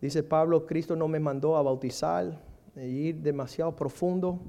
[0.00, 2.40] dice Pablo, Cristo no me mandó a bautizar
[2.74, 4.40] e ir demasiado profundo,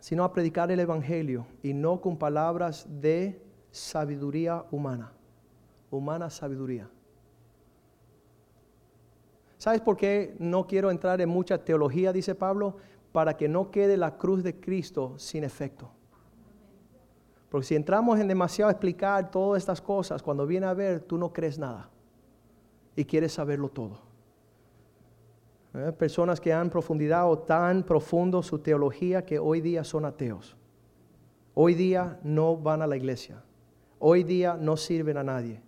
[0.00, 5.12] sino a predicar el Evangelio y no con palabras de sabiduría humana,
[5.92, 6.88] humana sabiduría.
[9.58, 12.78] ¿Sabes por qué no quiero entrar en mucha teología, dice Pablo?
[13.12, 15.90] Para que no quede la cruz de Cristo sin efecto.
[17.48, 21.32] Porque si entramos en demasiado explicar todas estas cosas, cuando viene a ver, tú no
[21.32, 21.90] crees nada
[22.96, 24.00] y quieres saberlo todo.
[25.74, 25.92] ¿Eh?
[25.92, 30.56] Personas que han profundizado tan profundo su teología que hoy día son ateos.
[31.54, 33.44] Hoy día no van a la iglesia.
[33.98, 35.60] Hoy día no sirven a nadie.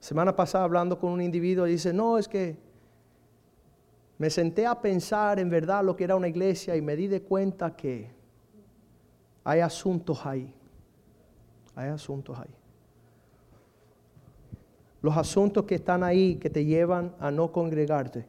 [0.00, 2.56] Semana pasada hablando con un individuo dice, no, es que
[4.18, 7.22] me senté a pensar en verdad lo que era una iglesia y me di de
[7.22, 8.10] cuenta que
[9.44, 10.52] hay asuntos ahí.
[11.74, 12.54] Hay asuntos ahí.
[15.02, 18.26] Los asuntos que están ahí que te llevan a no congregarte,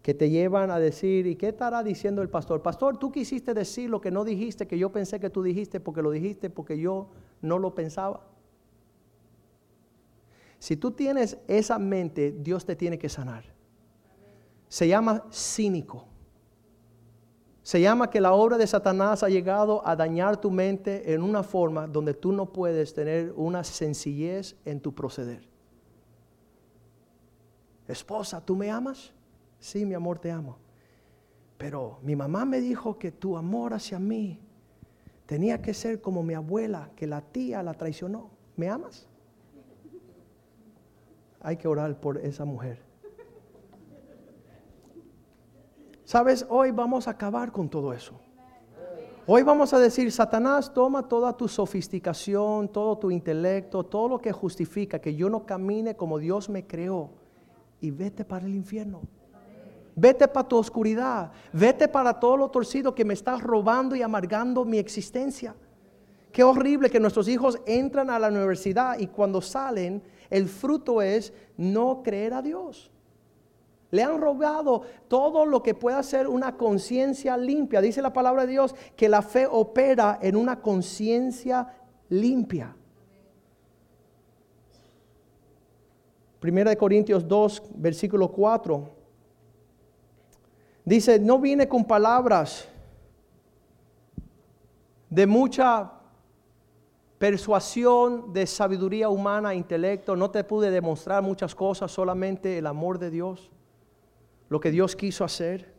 [0.00, 2.62] que te llevan a decir, ¿y qué estará diciendo el pastor?
[2.62, 6.00] Pastor, tú quisiste decir lo que no dijiste, que yo pensé que tú dijiste porque
[6.00, 7.08] lo dijiste, porque yo
[7.42, 8.22] no lo pensaba.
[10.58, 13.44] Si tú tienes esa mente, Dios te tiene que sanar.
[14.68, 16.06] Se llama cínico.
[17.62, 21.42] Se llama que la obra de Satanás ha llegado a dañar tu mente en una
[21.42, 25.46] forma donde tú no puedes tener una sencillez en tu proceder.
[27.86, 29.12] Esposa, ¿tú me amas?
[29.58, 30.58] Sí, mi amor, te amo.
[31.56, 34.38] Pero mi mamá me dijo que tu amor hacia mí
[35.26, 38.30] tenía que ser como mi abuela, que la tía la traicionó.
[38.56, 39.07] ¿Me amas?
[41.40, 42.82] Hay que orar por esa mujer.
[46.04, 48.18] Sabes, hoy vamos a acabar con todo eso.
[49.26, 54.32] Hoy vamos a decir, Satanás, toma toda tu sofisticación, todo tu intelecto, todo lo que
[54.32, 57.10] justifica que yo no camine como Dios me creó
[57.78, 59.02] y vete para el infierno.
[59.94, 61.30] Vete para tu oscuridad.
[61.52, 65.54] Vete para todo lo torcido que me está robando y amargando mi existencia.
[66.32, 71.32] Qué horrible que nuestros hijos entran a la universidad y cuando salen, el fruto es
[71.56, 72.90] no creer a Dios.
[73.90, 77.80] Le han robado todo lo que pueda ser una conciencia limpia.
[77.80, 81.74] Dice la palabra de Dios que la fe opera en una conciencia
[82.10, 82.74] limpia.
[86.38, 88.90] Primera de Corintios 2, versículo 4.
[90.84, 92.68] Dice, no viene con palabras
[95.10, 95.97] de mucha
[97.18, 100.16] persuasión, de sabiduría humana, intelecto.
[100.16, 103.50] No te pude demostrar muchas cosas, solamente el amor de Dios
[104.48, 105.74] lo que Dios quiso hacer.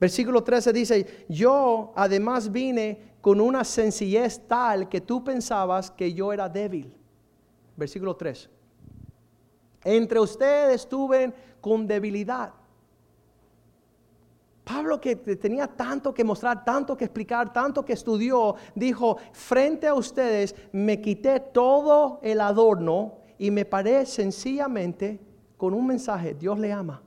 [0.00, 6.32] Versículo 13 dice, yo además vine con una sencillez tal que tú pensabas que yo
[6.32, 6.94] era débil.
[7.76, 8.50] Versículo 3.
[9.84, 12.52] Entre ustedes estuve con debilidad.
[14.64, 19.94] Pablo que tenía tanto que mostrar, tanto que explicar, tanto que estudió, dijo, frente a
[19.94, 25.20] ustedes me quité todo el adorno y me paré sencillamente
[25.58, 27.02] con un mensaje, Dios le ama.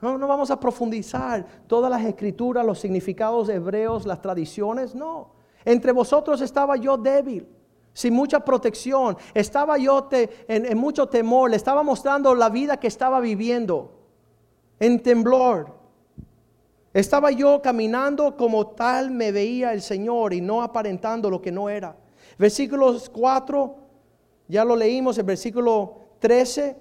[0.00, 5.32] No, no vamos a profundizar todas las escrituras, los significados hebreos, las tradiciones, no.
[5.64, 7.48] Entre vosotros estaba yo débil,
[7.92, 12.86] sin mucha protección, estaba yo en, en mucho temor, le estaba mostrando la vida que
[12.86, 13.92] estaba viviendo,
[14.78, 15.77] en temblor.
[16.98, 21.68] Estaba yo caminando como tal me veía el Señor y no aparentando lo que no
[21.68, 21.94] era.
[22.36, 23.76] Versículos 4,
[24.48, 26.76] ya lo leímos, el versículo 13,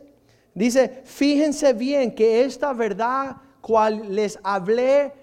[0.55, 5.13] dice, fíjense bien que esta verdad cual les hablé,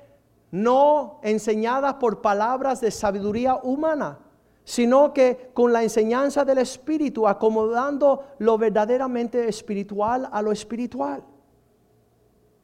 [0.52, 4.20] no enseñada por palabras de sabiduría humana,
[4.62, 11.24] sino que con la enseñanza del Espíritu, acomodando lo verdaderamente espiritual a lo espiritual.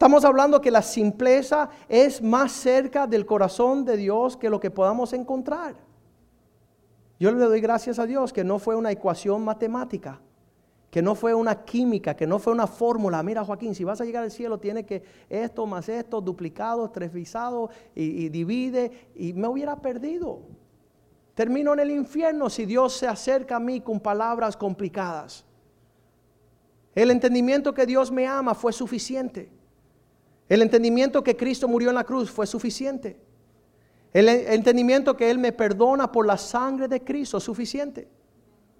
[0.00, 4.70] Estamos hablando que la simpleza es más cerca del corazón de Dios que lo que
[4.70, 5.74] podamos encontrar.
[7.18, 10.18] Yo le doy gracias a Dios que no fue una ecuación matemática,
[10.90, 13.22] que no fue una química, que no fue una fórmula.
[13.22, 17.68] Mira Joaquín, si vas a llegar al cielo tiene que esto más esto, duplicado, tresvisado
[17.94, 19.10] y, y divide.
[19.14, 20.40] Y me hubiera perdido.
[21.34, 25.44] Termino en el infierno si Dios se acerca a mí con palabras complicadas.
[26.94, 29.59] El entendimiento que Dios me ama fue suficiente.
[30.50, 33.16] El entendimiento que Cristo murió en la cruz fue suficiente.
[34.12, 38.08] El entendimiento que Él me perdona por la sangre de Cristo es suficiente.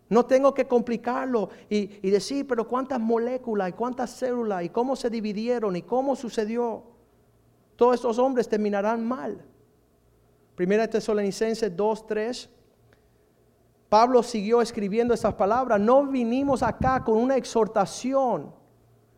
[0.09, 4.97] No tengo que complicarlo y, y, decir, pero cuántas moléculas y cuántas células y cómo
[4.97, 6.83] se dividieron y cómo sucedió.
[7.77, 9.41] Todos estos hombres terminarán mal.
[10.57, 12.51] Primera Tesalonicenses 2, 3.
[13.89, 15.79] Pablo siguió escribiendo esas palabras.
[15.79, 18.53] No vinimos acá con una exhortación,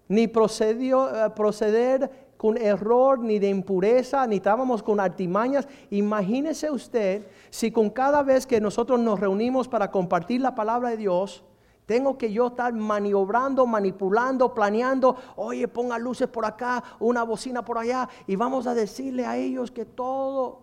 [0.06, 5.68] ni procedió, eh, proceder con error ni de impureza, ni estábamos con artimañas.
[5.90, 10.96] Imagínese usted si con cada vez que nosotros nos reunimos para compartir la palabra de
[10.96, 11.44] Dios,
[11.86, 17.78] tengo que yo estar maniobrando, manipulando, planeando, oye, ponga luces por acá, una bocina por
[17.78, 20.62] allá, y vamos a decirle a ellos que todo,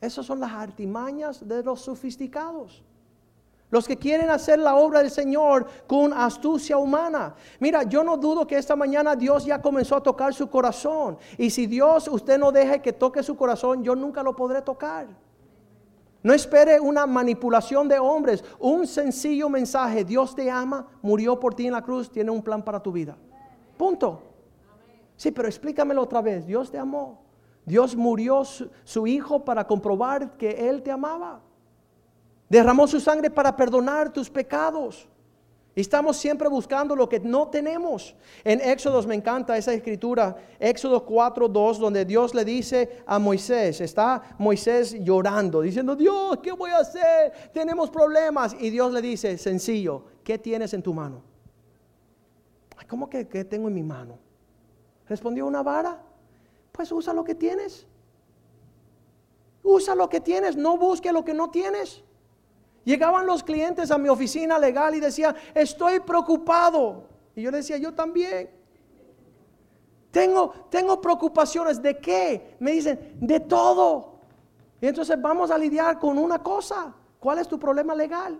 [0.00, 2.82] esas son las artimañas de los sofisticados.
[3.74, 7.34] Los que quieren hacer la obra del Señor con astucia humana.
[7.58, 11.18] Mira, yo no dudo que esta mañana Dios ya comenzó a tocar su corazón.
[11.36, 15.08] Y si Dios usted no deje que toque su corazón, yo nunca lo podré tocar.
[16.22, 18.44] No espere una manipulación de hombres.
[18.60, 20.04] Un sencillo mensaje.
[20.04, 23.16] Dios te ama, murió por ti en la cruz, tiene un plan para tu vida.
[23.76, 24.22] Punto.
[25.16, 26.46] Sí, pero explícamelo otra vez.
[26.46, 27.24] Dios te amó.
[27.66, 31.40] Dios murió su, su hijo para comprobar que Él te amaba.
[32.54, 35.08] Derramó su sangre para perdonar tus pecados.
[35.74, 38.14] estamos siempre buscando lo que no tenemos.
[38.44, 43.80] En Éxodos me encanta esa escritura, Éxodo 4, 2, donde Dios le dice a Moisés,
[43.80, 47.32] está Moisés llorando, diciendo, Dios, ¿qué voy a hacer?
[47.52, 48.54] Tenemos problemas.
[48.60, 51.22] Y Dios le dice, sencillo, ¿qué tienes en tu mano?
[52.86, 54.16] ¿Cómo que qué tengo en mi mano?
[55.08, 56.00] Respondió una vara.
[56.70, 57.84] Pues usa lo que tienes.
[59.64, 62.04] Usa lo que tienes, no busque lo que no tienes.
[62.84, 67.08] Llegaban los clientes a mi oficina legal y decían, estoy preocupado.
[67.34, 68.50] Y yo decía, yo también.
[70.10, 71.80] Tengo, tengo preocupaciones.
[71.82, 72.56] ¿De qué?
[72.60, 74.20] Me dicen, de todo.
[74.80, 76.94] Y entonces vamos a lidiar con una cosa.
[77.18, 78.38] ¿Cuál es tu problema legal?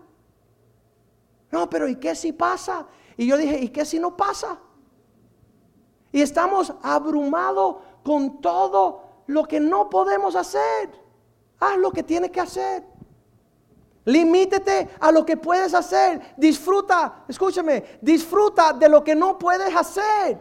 [1.50, 2.86] No, pero ¿y qué si pasa?
[3.16, 4.58] Y yo dije, ¿y qué si no pasa?
[6.12, 10.90] Y estamos abrumados con todo lo que no podemos hacer.
[11.60, 12.84] Haz lo que tienes que hacer.
[14.04, 16.34] Limítete a lo que puedes hacer.
[16.36, 20.40] Disfruta, escúchame, disfruta de lo que no puedes hacer.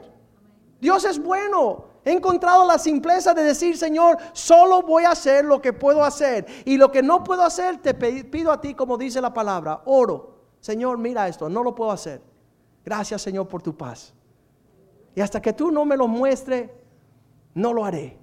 [0.80, 1.86] Dios es bueno.
[2.06, 6.46] He encontrado la simpleza de decir, Señor, solo voy a hacer lo que puedo hacer.
[6.66, 10.34] Y lo que no puedo hacer, te pido a ti, como dice la palabra, oro.
[10.60, 12.22] Señor, mira esto, no lo puedo hacer.
[12.84, 14.14] Gracias, Señor, por tu paz.
[15.16, 16.70] Y hasta que tú no me lo muestres,
[17.54, 18.18] no lo haré.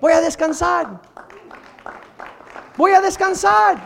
[0.00, 1.00] Voy a descansar.
[2.78, 3.76] Voy a descansar.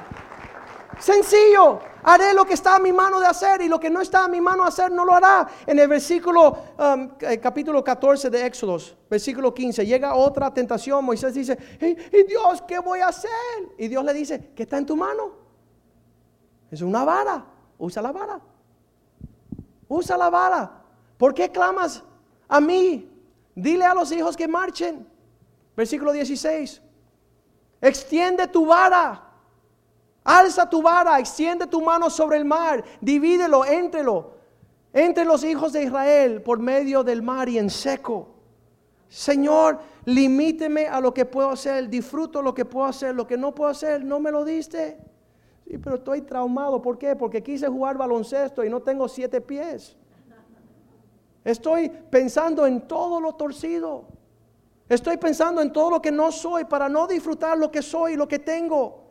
[1.01, 1.81] Sencillo.
[2.03, 4.29] Haré lo que está a mi mano de hacer y lo que no está a
[4.29, 5.49] mi mano de hacer no lo hará.
[5.67, 11.05] En el versículo, um, eh, capítulo 14 de Éxodos, versículo 15, llega otra tentación.
[11.05, 13.31] Moisés dice, ¿y Dios qué voy a hacer?
[13.79, 15.33] Y Dios le dice, ¿qué está en tu mano?
[16.71, 17.47] Es una vara.
[17.79, 18.41] Usa la vara.
[19.89, 20.83] Usa la vara.
[21.17, 22.03] ¿Por qué clamas
[22.47, 23.09] a mí?
[23.55, 25.09] Dile a los hijos que marchen.
[25.75, 26.83] Versículo 16.
[27.83, 29.21] Extiende tu vara.
[30.25, 33.65] Alza tu vara, extiende tu mano sobre el mar, divídelo,
[34.93, 38.29] entre los hijos de Israel por medio del mar y en seco.
[39.09, 43.53] Señor, limíteme a lo que puedo hacer, disfruto lo que puedo hacer, lo que no
[43.53, 44.97] puedo hacer, no me lo diste.
[45.67, 47.17] Sí, pero estoy traumado, ¿por qué?
[47.17, 49.97] Porque quise jugar baloncesto y no tengo siete pies.
[51.45, 54.05] Estoy pensando en todo lo torcido.
[54.93, 58.29] Estoy pensando en todo lo que no soy para no disfrutar lo que soy lo
[58.29, 59.05] que tengo.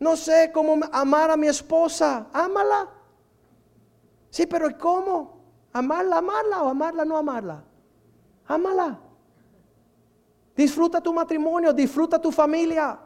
[0.00, 2.26] No sé cómo amar a mi esposa.
[2.32, 2.88] Ámala.
[4.30, 5.40] Sí, pero ¿cómo?
[5.72, 7.62] ¿Amarla, amarla o amarla, no amarla?
[8.48, 8.98] Ámala.
[10.56, 12.98] Disfruta tu matrimonio, disfruta tu familia.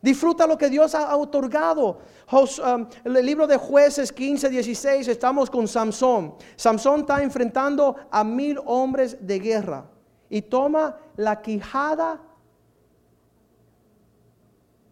[0.00, 1.98] Disfruta lo que Dios ha otorgado.
[2.30, 6.36] Um, el libro de jueces 15, 16, estamos con Samson.
[6.54, 9.95] Samson está enfrentando a mil hombres de guerra
[10.28, 12.20] y toma la quijada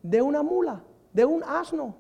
[0.03, 0.83] de una mula,
[1.13, 1.97] de un asno,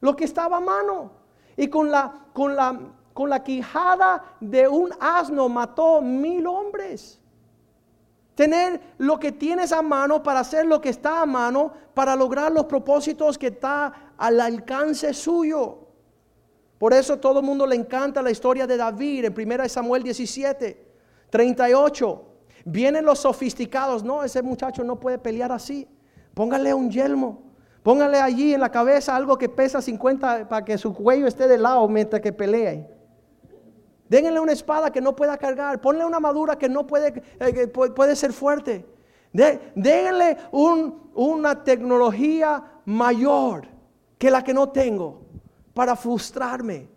[0.00, 1.12] lo que estaba a mano.
[1.56, 2.78] Y con la, con la,
[3.14, 7.20] con la quijada de un asno mató mil hombres.
[8.34, 12.52] Tener lo que tienes a mano para hacer lo que está a mano, para lograr
[12.52, 15.78] los propósitos que está al alcance suyo.
[16.78, 20.86] Por eso todo el mundo le encanta la historia de David en 1 Samuel 17,
[21.30, 22.25] 38.
[22.68, 25.88] Vienen los sofisticados, no, ese muchacho no puede pelear así.
[26.34, 27.44] Póngale un yelmo,
[27.84, 31.58] póngale allí en la cabeza algo que pesa 50 para que su cuello esté de
[31.58, 32.88] lado mientras que pelea.
[34.08, 35.80] Déjenle una espada que no pueda cargar.
[35.80, 38.84] Ponle una madura que no puede, eh, puede ser fuerte.
[39.32, 43.68] déjenle una tecnología mayor
[44.18, 45.22] que la que no tengo
[45.72, 46.88] para frustrarme.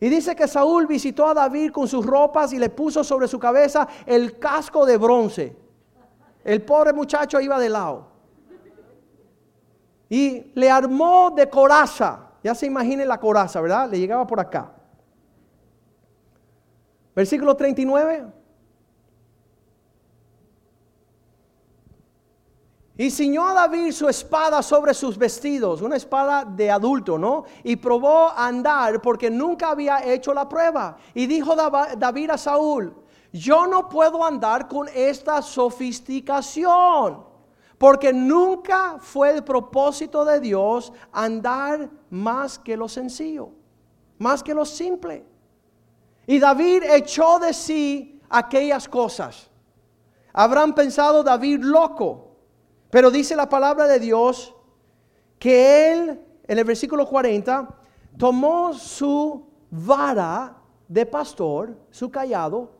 [0.00, 3.38] Y dice que Saúl visitó a David con sus ropas y le puso sobre su
[3.38, 5.54] cabeza el casco de bronce.
[6.42, 8.08] El pobre muchacho iba de lado.
[10.08, 12.30] Y le armó de coraza.
[12.42, 13.90] Ya se imagine la coraza, ¿verdad?
[13.90, 14.72] Le llegaba por acá.
[17.14, 18.39] Versículo 39.
[23.00, 27.44] Y ciñó a David su espada sobre sus vestidos, una espada de adulto, ¿no?
[27.64, 30.98] Y probó a andar porque nunca había hecho la prueba.
[31.14, 32.94] Y dijo David a Saúl,
[33.32, 37.24] yo no puedo andar con esta sofisticación,
[37.78, 43.48] porque nunca fue el propósito de Dios andar más que lo sencillo,
[44.18, 45.24] más que lo simple.
[46.26, 49.48] Y David echó de sí aquellas cosas.
[50.34, 52.26] Habrán pensado David loco,
[52.90, 54.54] pero dice la palabra de Dios
[55.38, 57.68] que él, en el versículo 40,
[58.16, 60.56] tomó su vara
[60.88, 62.72] de pastor, su callado,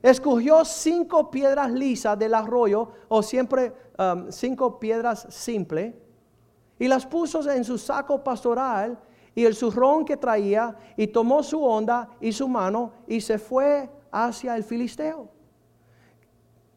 [0.00, 5.94] escogió cinco piedras lisas del arroyo, o siempre um, cinco piedras simples,
[6.78, 8.98] y las puso en su saco pastoral
[9.34, 13.90] y el zurrón que traía y tomó su onda y su mano y se fue
[14.10, 15.35] hacia el filisteo.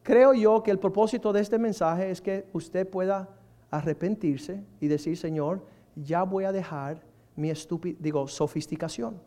[0.02, 3.28] Creo yo que el propósito de este mensaje es que usted pueda
[3.70, 7.02] arrepentirse y decir, Señor, ya voy a dejar
[7.36, 9.20] mi estúpido, digo, sofisticación.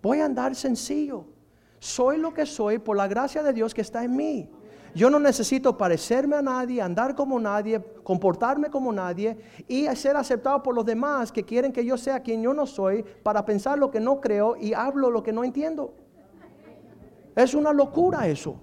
[0.00, 1.24] Voy a andar sencillo.
[1.80, 4.48] Soy lo que soy por la gracia de Dios que está en mí.
[4.94, 10.62] Yo no necesito parecerme a nadie, andar como nadie, comportarme como nadie y ser aceptado
[10.62, 13.90] por los demás que quieren que yo sea quien yo no soy para pensar lo
[13.90, 15.94] que no creo y hablo lo que no entiendo.
[17.36, 18.60] Es una locura eso.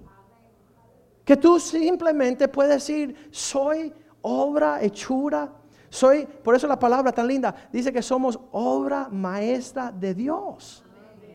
[1.26, 5.52] Que tú simplemente puedes decir, soy obra, hechura,
[5.90, 10.84] soy, por eso la palabra tan linda, dice que somos obra maestra de Dios.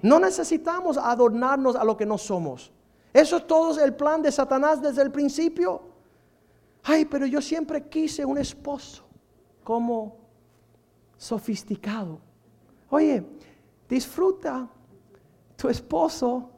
[0.03, 2.73] No necesitamos adornarnos a lo que no somos.
[3.13, 5.83] Eso es todo el plan de Satanás desde el principio.
[6.85, 9.03] Ay, pero yo siempre quise un esposo
[9.65, 10.17] como
[11.17, 12.21] sofisticado.
[12.89, 13.25] Oye,
[13.89, 14.69] disfruta
[15.57, 16.51] tu esposo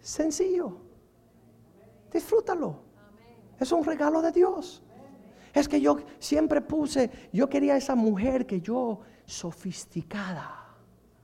[0.00, 0.89] sencillo.
[2.10, 2.80] Disfrútalo.
[3.58, 4.82] Es un regalo de Dios.
[5.52, 10.60] Es que yo siempre puse, yo quería esa mujer que yo sofisticada.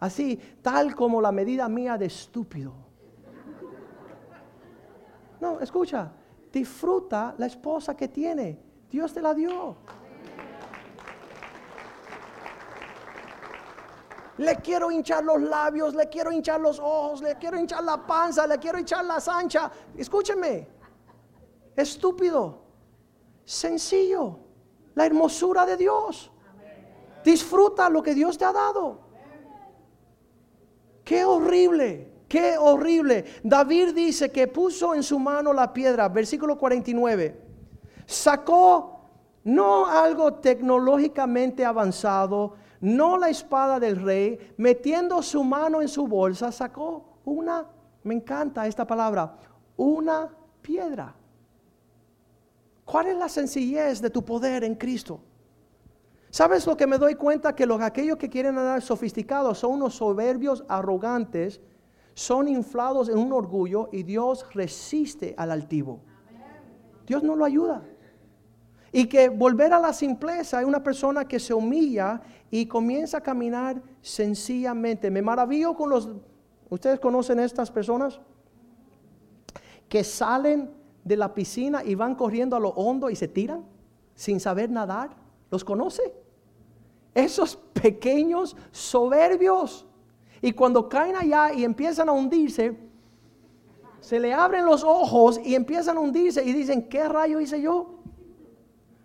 [0.01, 2.75] Así, tal como la medida mía de estúpido.
[5.41, 6.13] No, escucha,
[6.53, 8.59] disfruta la esposa que tiene.
[8.91, 9.77] Dios te la dio.
[14.39, 18.47] Le quiero hinchar los labios, le quiero hinchar los ojos, le quiero hinchar la panza,
[18.47, 19.71] le quiero hinchar la sancha.
[19.97, 20.69] Escúcheme,
[21.77, 22.63] estúpido,
[23.45, 24.39] sencillo,
[24.95, 26.31] la hermosura de Dios.
[27.25, 29.01] Disfruta lo que Dios te ha dado.
[31.05, 33.25] Qué horrible Qué horrible.
[33.43, 37.41] David dice que puso en su mano la piedra, versículo 49.
[38.05, 39.01] Sacó
[39.45, 46.51] no algo tecnológicamente avanzado, no la espada del rey, metiendo su mano en su bolsa,
[46.51, 47.65] sacó una,
[48.03, 49.37] me encanta esta palabra,
[49.77, 50.29] una
[50.63, 51.15] piedra.
[52.87, 55.21] ¿Cuál es la sencillez de tu poder en Cristo?
[56.31, 57.55] ¿Sabes lo que me doy cuenta?
[57.55, 61.61] Que los aquellos que quieren andar sofisticados son unos soberbios arrogantes,
[62.15, 66.01] son inflados en un orgullo y Dios resiste al altivo.
[67.07, 67.83] Dios no lo ayuda.
[68.93, 72.23] Y que volver a la simpleza es una persona que se humilla
[72.53, 75.11] y comienza a caminar sencillamente.
[75.11, 76.09] Me maravillo con los...
[76.71, 78.21] ¿Ustedes conocen estas personas?
[79.89, 80.71] Que salen
[81.07, 83.65] de la piscina y van corriendo a lo hondo y se tiran
[84.17, 85.11] sin saber nadar.
[85.53, 86.13] ¿Los conoce?
[87.15, 89.87] Esos pequeños soberbios.
[90.43, 92.77] Y cuando caen allá y empiezan a hundirse,
[94.01, 98.01] se le abren los ojos y empiezan a hundirse y dicen, ¿qué rayo hice yo?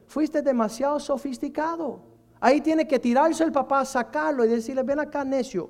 [0.07, 2.01] Fuiste demasiado sofisticado.
[2.39, 5.69] Ahí tiene que tirarse el papá, sacarlo y decirle, ven acá necio.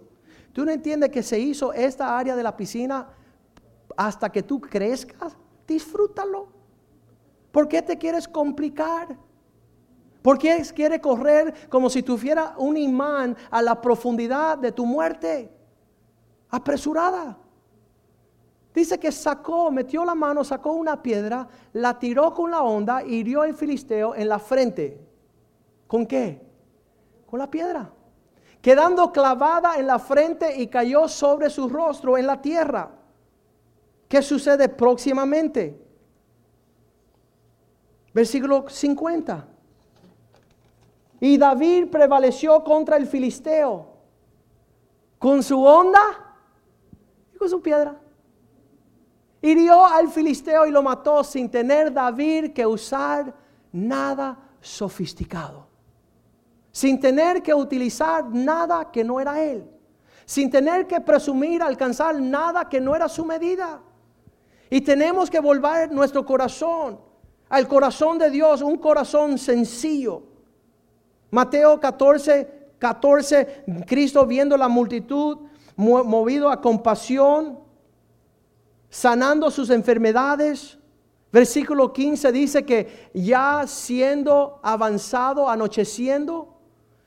[0.54, 3.10] ¿Tú no entiendes que se hizo esta área de la piscina
[3.98, 5.36] hasta que tú crezcas?
[5.74, 6.48] Disfrútalo.
[7.52, 9.18] ¿Por qué te quieres complicar?
[10.22, 15.52] ¿Por qué quieres correr como si tuviera un imán a la profundidad de tu muerte?
[16.50, 17.38] Apresurada.
[18.74, 23.42] Dice que sacó, metió la mano, sacó una piedra, la tiró con la onda hirió
[23.42, 24.98] al filisteo en la frente.
[25.88, 26.42] ¿Con qué?
[27.30, 27.92] Con la piedra.
[28.62, 33.01] Quedando clavada en la frente y cayó sobre su rostro en la tierra.
[34.12, 35.82] ¿Qué sucede próximamente?
[38.14, 39.48] Versículo 50.
[41.22, 43.88] Y David prevaleció contra el filisteo
[45.18, 46.36] con su onda
[47.34, 48.02] y con su piedra.
[49.42, 53.34] Hirió al filisteo y lo mató sin tener David que usar
[53.72, 55.68] nada sofisticado.
[56.70, 59.72] Sin tener que utilizar nada que no era él.
[60.26, 63.82] Sin tener que presumir alcanzar nada que no era su medida.
[64.74, 66.98] Y tenemos que volver nuestro corazón
[67.50, 70.24] al corazón de Dios, un corazón sencillo.
[71.30, 75.40] Mateo 14, 14, Cristo viendo la multitud,
[75.76, 77.60] movido a compasión,
[78.90, 80.80] sanando sus enfermedades.
[81.34, 86.62] Versículo 15 dice que ya siendo avanzado, anocheciendo,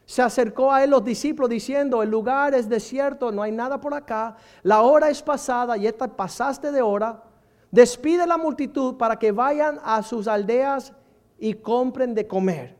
[0.04, 3.94] se acercó a él los discípulos diciendo, el lugar es desierto, no hay nada por
[3.94, 7.22] acá, la hora es pasada y esta pasaste de hora
[7.74, 10.92] Despide la multitud para que vayan a sus aldeas
[11.40, 12.76] y compren de comer.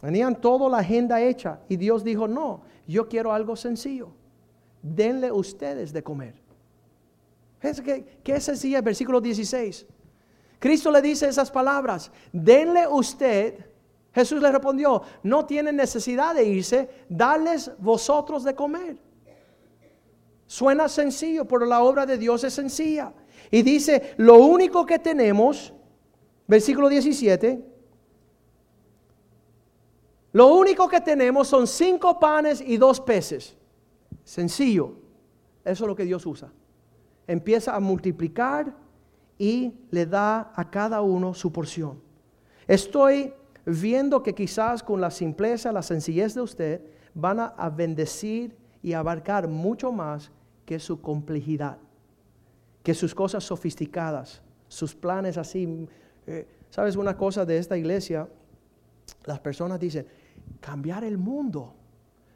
[0.00, 4.08] Tenían toda la agenda hecha y Dios dijo, no, yo quiero algo sencillo.
[4.82, 6.34] Denle ustedes de comer.
[7.60, 8.80] ¿Qué es sencilla?
[8.80, 9.86] Versículo 16.
[10.58, 13.66] Cristo le dice esas palabras, denle usted.
[14.12, 18.98] Jesús le respondió, no tienen necesidad de irse, dales vosotros de comer.
[20.48, 23.12] Suena sencillo, pero la obra de Dios es sencilla.
[23.50, 25.72] Y dice, lo único que tenemos,
[26.46, 27.64] versículo 17,
[30.32, 33.56] lo único que tenemos son cinco panes y dos peces.
[34.22, 34.94] Sencillo.
[35.64, 36.52] Eso es lo que Dios usa.
[37.26, 38.74] Empieza a multiplicar
[39.36, 42.00] y le da a cada uno su porción.
[42.68, 43.34] Estoy
[43.64, 46.80] viendo que quizás con la simpleza, la sencillez de usted,
[47.14, 50.30] van a bendecir y abarcar mucho más
[50.64, 51.78] que su complejidad
[52.90, 55.86] que sus cosas sofisticadas, sus planes así.
[56.26, 58.28] Eh, ¿Sabes una cosa de esta iglesia?
[59.26, 60.08] Las personas dicen,
[60.58, 61.72] cambiar el mundo.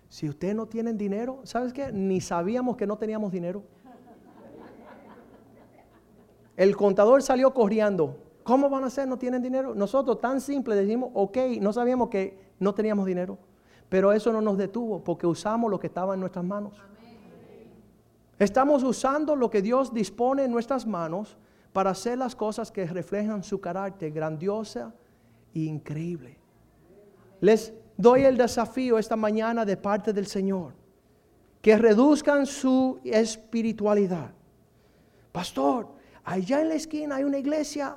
[0.09, 1.91] Si ustedes no tienen dinero, ¿sabes qué?
[1.91, 3.65] Ni sabíamos que no teníamos dinero.
[6.57, 8.17] El contador salió corriendo.
[8.45, 9.09] ¿Cómo van a hacer?
[9.09, 9.75] No tienen dinero.
[9.75, 13.39] Nosotros tan simple decimos, ok, no sabíamos que no teníamos dinero.
[13.89, 16.81] Pero eso no nos detuvo porque usamos lo que estaba en nuestras manos.
[18.45, 21.39] Estamos usando lo que Dios dispone en nuestras manos
[21.73, 24.95] para hacer las cosas que reflejan su carácter grandiosa
[25.55, 26.37] e increíble.
[27.41, 30.75] Les doy el desafío esta mañana de parte del Señor,
[31.63, 34.35] que reduzcan su espiritualidad.
[35.33, 37.97] Pastor, allá en la esquina hay una iglesia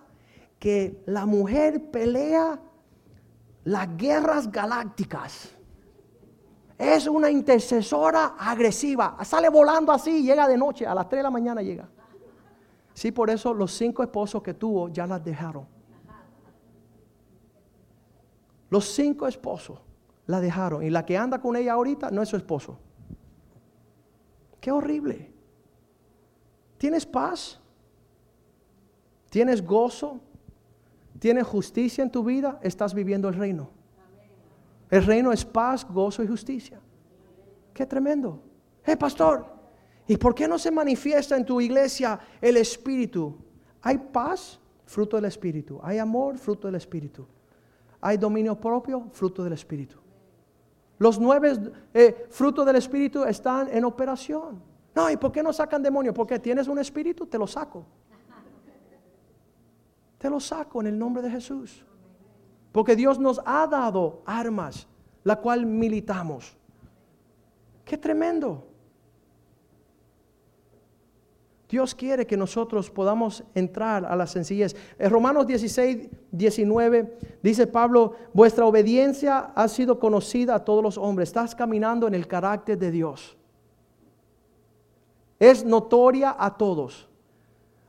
[0.60, 2.58] que la mujer pelea
[3.66, 5.57] las guerras galácticas.
[6.78, 9.18] Es una intercesora agresiva.
[9.24, 11.90] Sale volando así, llega de noche, a las 3 de la mañana llega.
[12.94, 15.68] Sí, por eso los cinco esposos que tuvo ya las dejaron.
[18.70, 19.80] Los cinco esposos
[20.26, 20.84] la dejaron.
[20.84, 22.78] Y la que anda con ella ahorita no es su esposo.
[24.60, 25.32] Qué horrible.
[26.78, 27.60] ¿Tienes paz?
[29.30, 30.20] ¿Tienes gozo?
[31.20, 32.60] ¿Tienes justicia en tu vida?
[32.62, 33.77] Estás viviendo el reino.
[34.90, 36.80] El reino es paz, gozo y justicia.
[37.74, 38.42] Qué tremendo.
[38.86, 39.46] Eh, pastor,
[40.08, 43.38] ¿y por qué no se manifiesta en tu iglesia el Espíritu?
[43.82, 45.80] Hay paz, fruto del Espíritu.
[45.84, 47.28] Hay amor, fruto del Espíritu.
[48.02, 49.98] Hay dominio propio, fruto del Espíritu.
[51.00, 51.54] Los nueve
[51.94, 54.62] eh, frutos del Espíritu están en operación.
[54.96, 56.16] No, ¿y por qué no sacan demonios?
[56.16, 57.86] Porque tienes un espíritu, te lo saco.
[60.18, 61.86] Te lo saco en el nombre de Jesús.
[62.78, 64.86] Porque Dios nos ha dado armas,
[65.24, 66.56] la cual militamos.
[67.84, 68.68] Qué tremendo.
[71.68, 74.76] Dios quiere que nosotros podamos entrar a la sencillez.
[75.00, 81.30] En Romanos 16, 19 dice Pablo, vuestra obediencia ha sido conocida a todos los hombres.
[81.30, 83.36] Estás caminando en el carácter de Dios.
[85.40, 87.10] Es notoria a todos.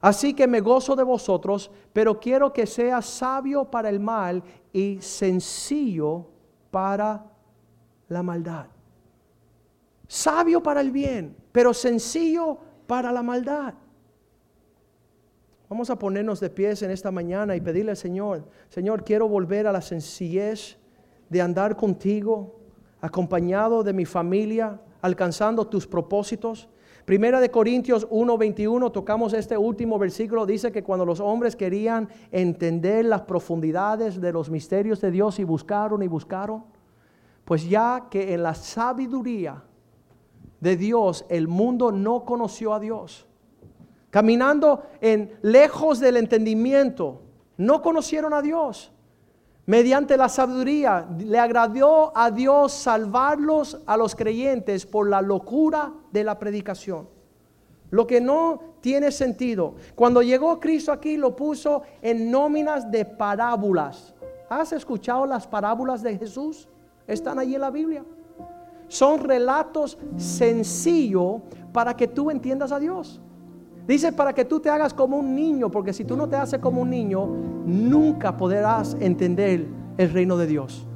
[0.01, 4.45] Así que me gozo de vosotros, pero quiero que sea sabio para el mal
[4.79, 6.29] y sencillo
[6.70, 7.26] para
[8.09, 8.66] la maldad.
[10.07, 13.74] Sabio para el bien, pero sencillo para la maldad.
[15.68, 19.66] Vamos a ponernos de pies en esta mañana y pedirle al Señor, Señor, quiero volver
[19.66, 20.79] a la sencillez
[21.29, 22.61] de andar contigo,
[23.01, 26.68] acompañado de mi familia, alcanzando tus propósitos.
[27.09, 33.07] Primera de Corintios 1:21, tocamos este último versículo, dice que cuando los hombres querían entender
[33.07, 36.65] las profundidades de los misterios de Dios y buscaron y buscaron,
[37.47, 39.65] pues ya que en la sabiduría
[40.61, 43.27] de Dios el mundo no conoció a Dios.
[44.11, 47.23] Caminando en lejos del entendimiento,
[47.57, 48.93] no conocieron a Dios.
[49.69, 56.25] Mediante la sabiduría le agradó a Dios salvarlos a los creyentes por la locura de
[56.25, 57.07] la predicación.
[57.91, 59.75] Lo que no tiene sentido.
[59.95, 64.14] Cuando llegó Cristo aquí lo puso en nóminas de parábolas.
[64.49, 66.66] ¿Has escuchado las parábolas de Jesús?
[67.07, 68.07] Están allí en la Biblia.
[68.89, 71.43] Son relatos sencillos
[71.75, 73.21] para que tú entiendas a Dios.
[73.89, 76.61] Dice para que tú te hagas como un niño, porque si tú no te haces
[76.61, 77.26] como un niño,
[77.64, 79.66] nunca podrás entender
[79.97, 80.86] el reino de Dios.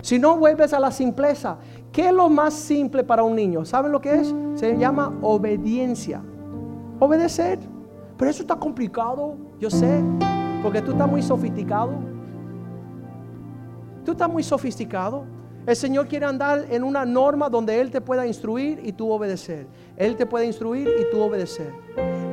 [0.00, 1.58] Si no vuelves a la simpleza,
[1.92, 3.66] ¿qué es lo más simple para un niño?
[3.66, 4.34] ¿Saben lo que es?
[4.54, 6.22] Se llama obediencia.
[6.98, 7.58] Obedecer.
[8.16, 10.02] Pero eso está complicado, yo sé,
[10.62, 11.90] porque tú estás muy sofisticado.
[14.06, 15.24] Tú estás muy sofisticado.
[15.66, 19.66] El Señor quiere andar en una norma donde Él te pueda instruir y tú obedecer.
[19.96, 21.72] Él te puede instruir y tú obedecer.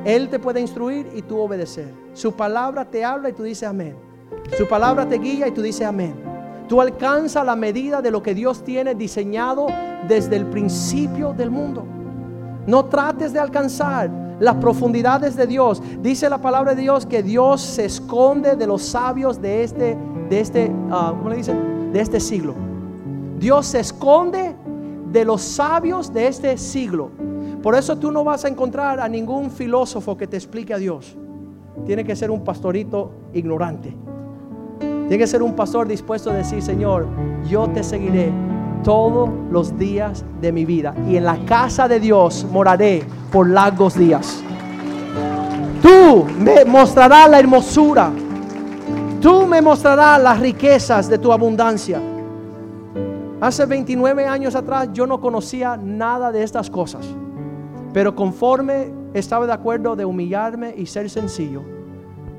[0.06, 1.94] Él te puede instruir y tú obedecer.
[2.14, 3.96] Su palabra te habla y tú dices amén.
[4.58, 6.16] Su palabra te guía y tú dices amén.
[6.70, 9.68] Tú alcanzas la medida de lo que Dios tiene diseñado
[10.08, 11.86] desde el principio del mundo.
[12.66, 14.10] No trates de alcanzar
[14.40, 15.82] las profundidades de Dios.
[16.02, 19.98] Dice la palabra de Dios que Dios se esconde de los sabios de este,
[20.30, 21.92] de este, ah, ¿cómo le dicen?
[21.92, 22.77] De este siglo.
[23.38, 24.56] Dios se esconde
[25.12, 27.12] de los sabios de este siglo.
[27.62, 31.16] Por eso tú no vas a encontrar a ningún filósofo que te explique a Dios.
[31.86, 33.94] Tiene que ser un pastorito ignorante.
[34.80, 37.08] Tiene que ser un pastor dispuesto a decir, Señor,
[37.48, 38.32] yo te seguiré
[38.84, 40.94] todos los días de mi vida.
[41.08, 44.42] Y en la casa de Dios moraré por largos días.
[45.82, 48.12] Tú me mostrarás la hermosura.
[49.22, 52.02] Tú me mostrarás las riquezas de tu abundancia.
[53.40, 57.08] Hace 29 años atrás yo no conocía nada de estas cosas,
[57.94, 61.62] pero conforme estaba de acuerdo de humillarme y ser sencillo,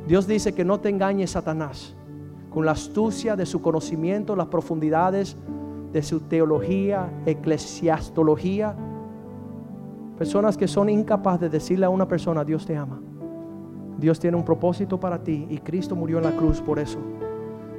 [0.09, 1.95] Dios dice que no te engañes Satanás
[2.51, 5.37] con la astucia de su conocimiento, las profundidades
[5.93, 8.75] de su teología, eclesiastología.
[10.17, 13.01] Personas que son incapaces de decirle a una persona, Dios te ama.
[13.99, 16.99] Dios tiene un propósito para ti y Cristo murió en la cruz por eso,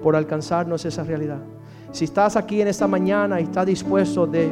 [0.01, 1.41] por alcanzarnos esa realidad.
[1.91, 4.51] Si estás aquí en esta mañana y estás dispuesto de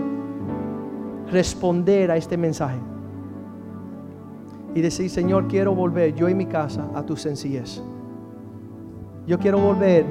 [1.32, 2.78] responder a este mensaje
[4.74, 7.82] y decir, Señor, quiero volver yo y mi casa a tu sencillez.
[9.26, 10.06] Yo quiero volver.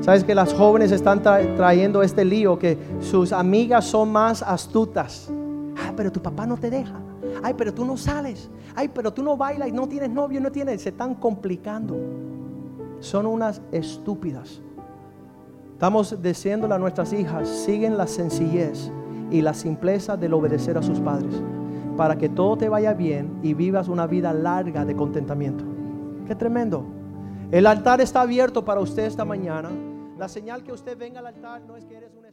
[0.00, 5.30] Sabes que las jóvenes están trayendo este lío, que sus amigas son más astutas.
[5.76, 7.00] Ah, pero tu papá no te deja.
[7.42, 8.50] Ay, pero tú no sales.
[8.76, 10.82] Ay, pero tú no bailas y no tienes novio, no tienes.
[10.82, 11.96] Se están complicando.
[13.00, 14.60] Son unas estúpidas.
[15.74, 18.92] Estamos diciéndole a nuestras hijas, siguen la sencillez
[19.32, 21.34] y la simpleza del obedecer a sus padres,
[21.96, 25.64] para que todo te vaya bien y vivas una vida larga de contentamiento.
[26.28, 26.84] Qué tremendo.
[27.50, 29.68] El altar está abierto para usted esta mañana.
[30.16, 32.23] La señal que usted venga al altar no es que eres un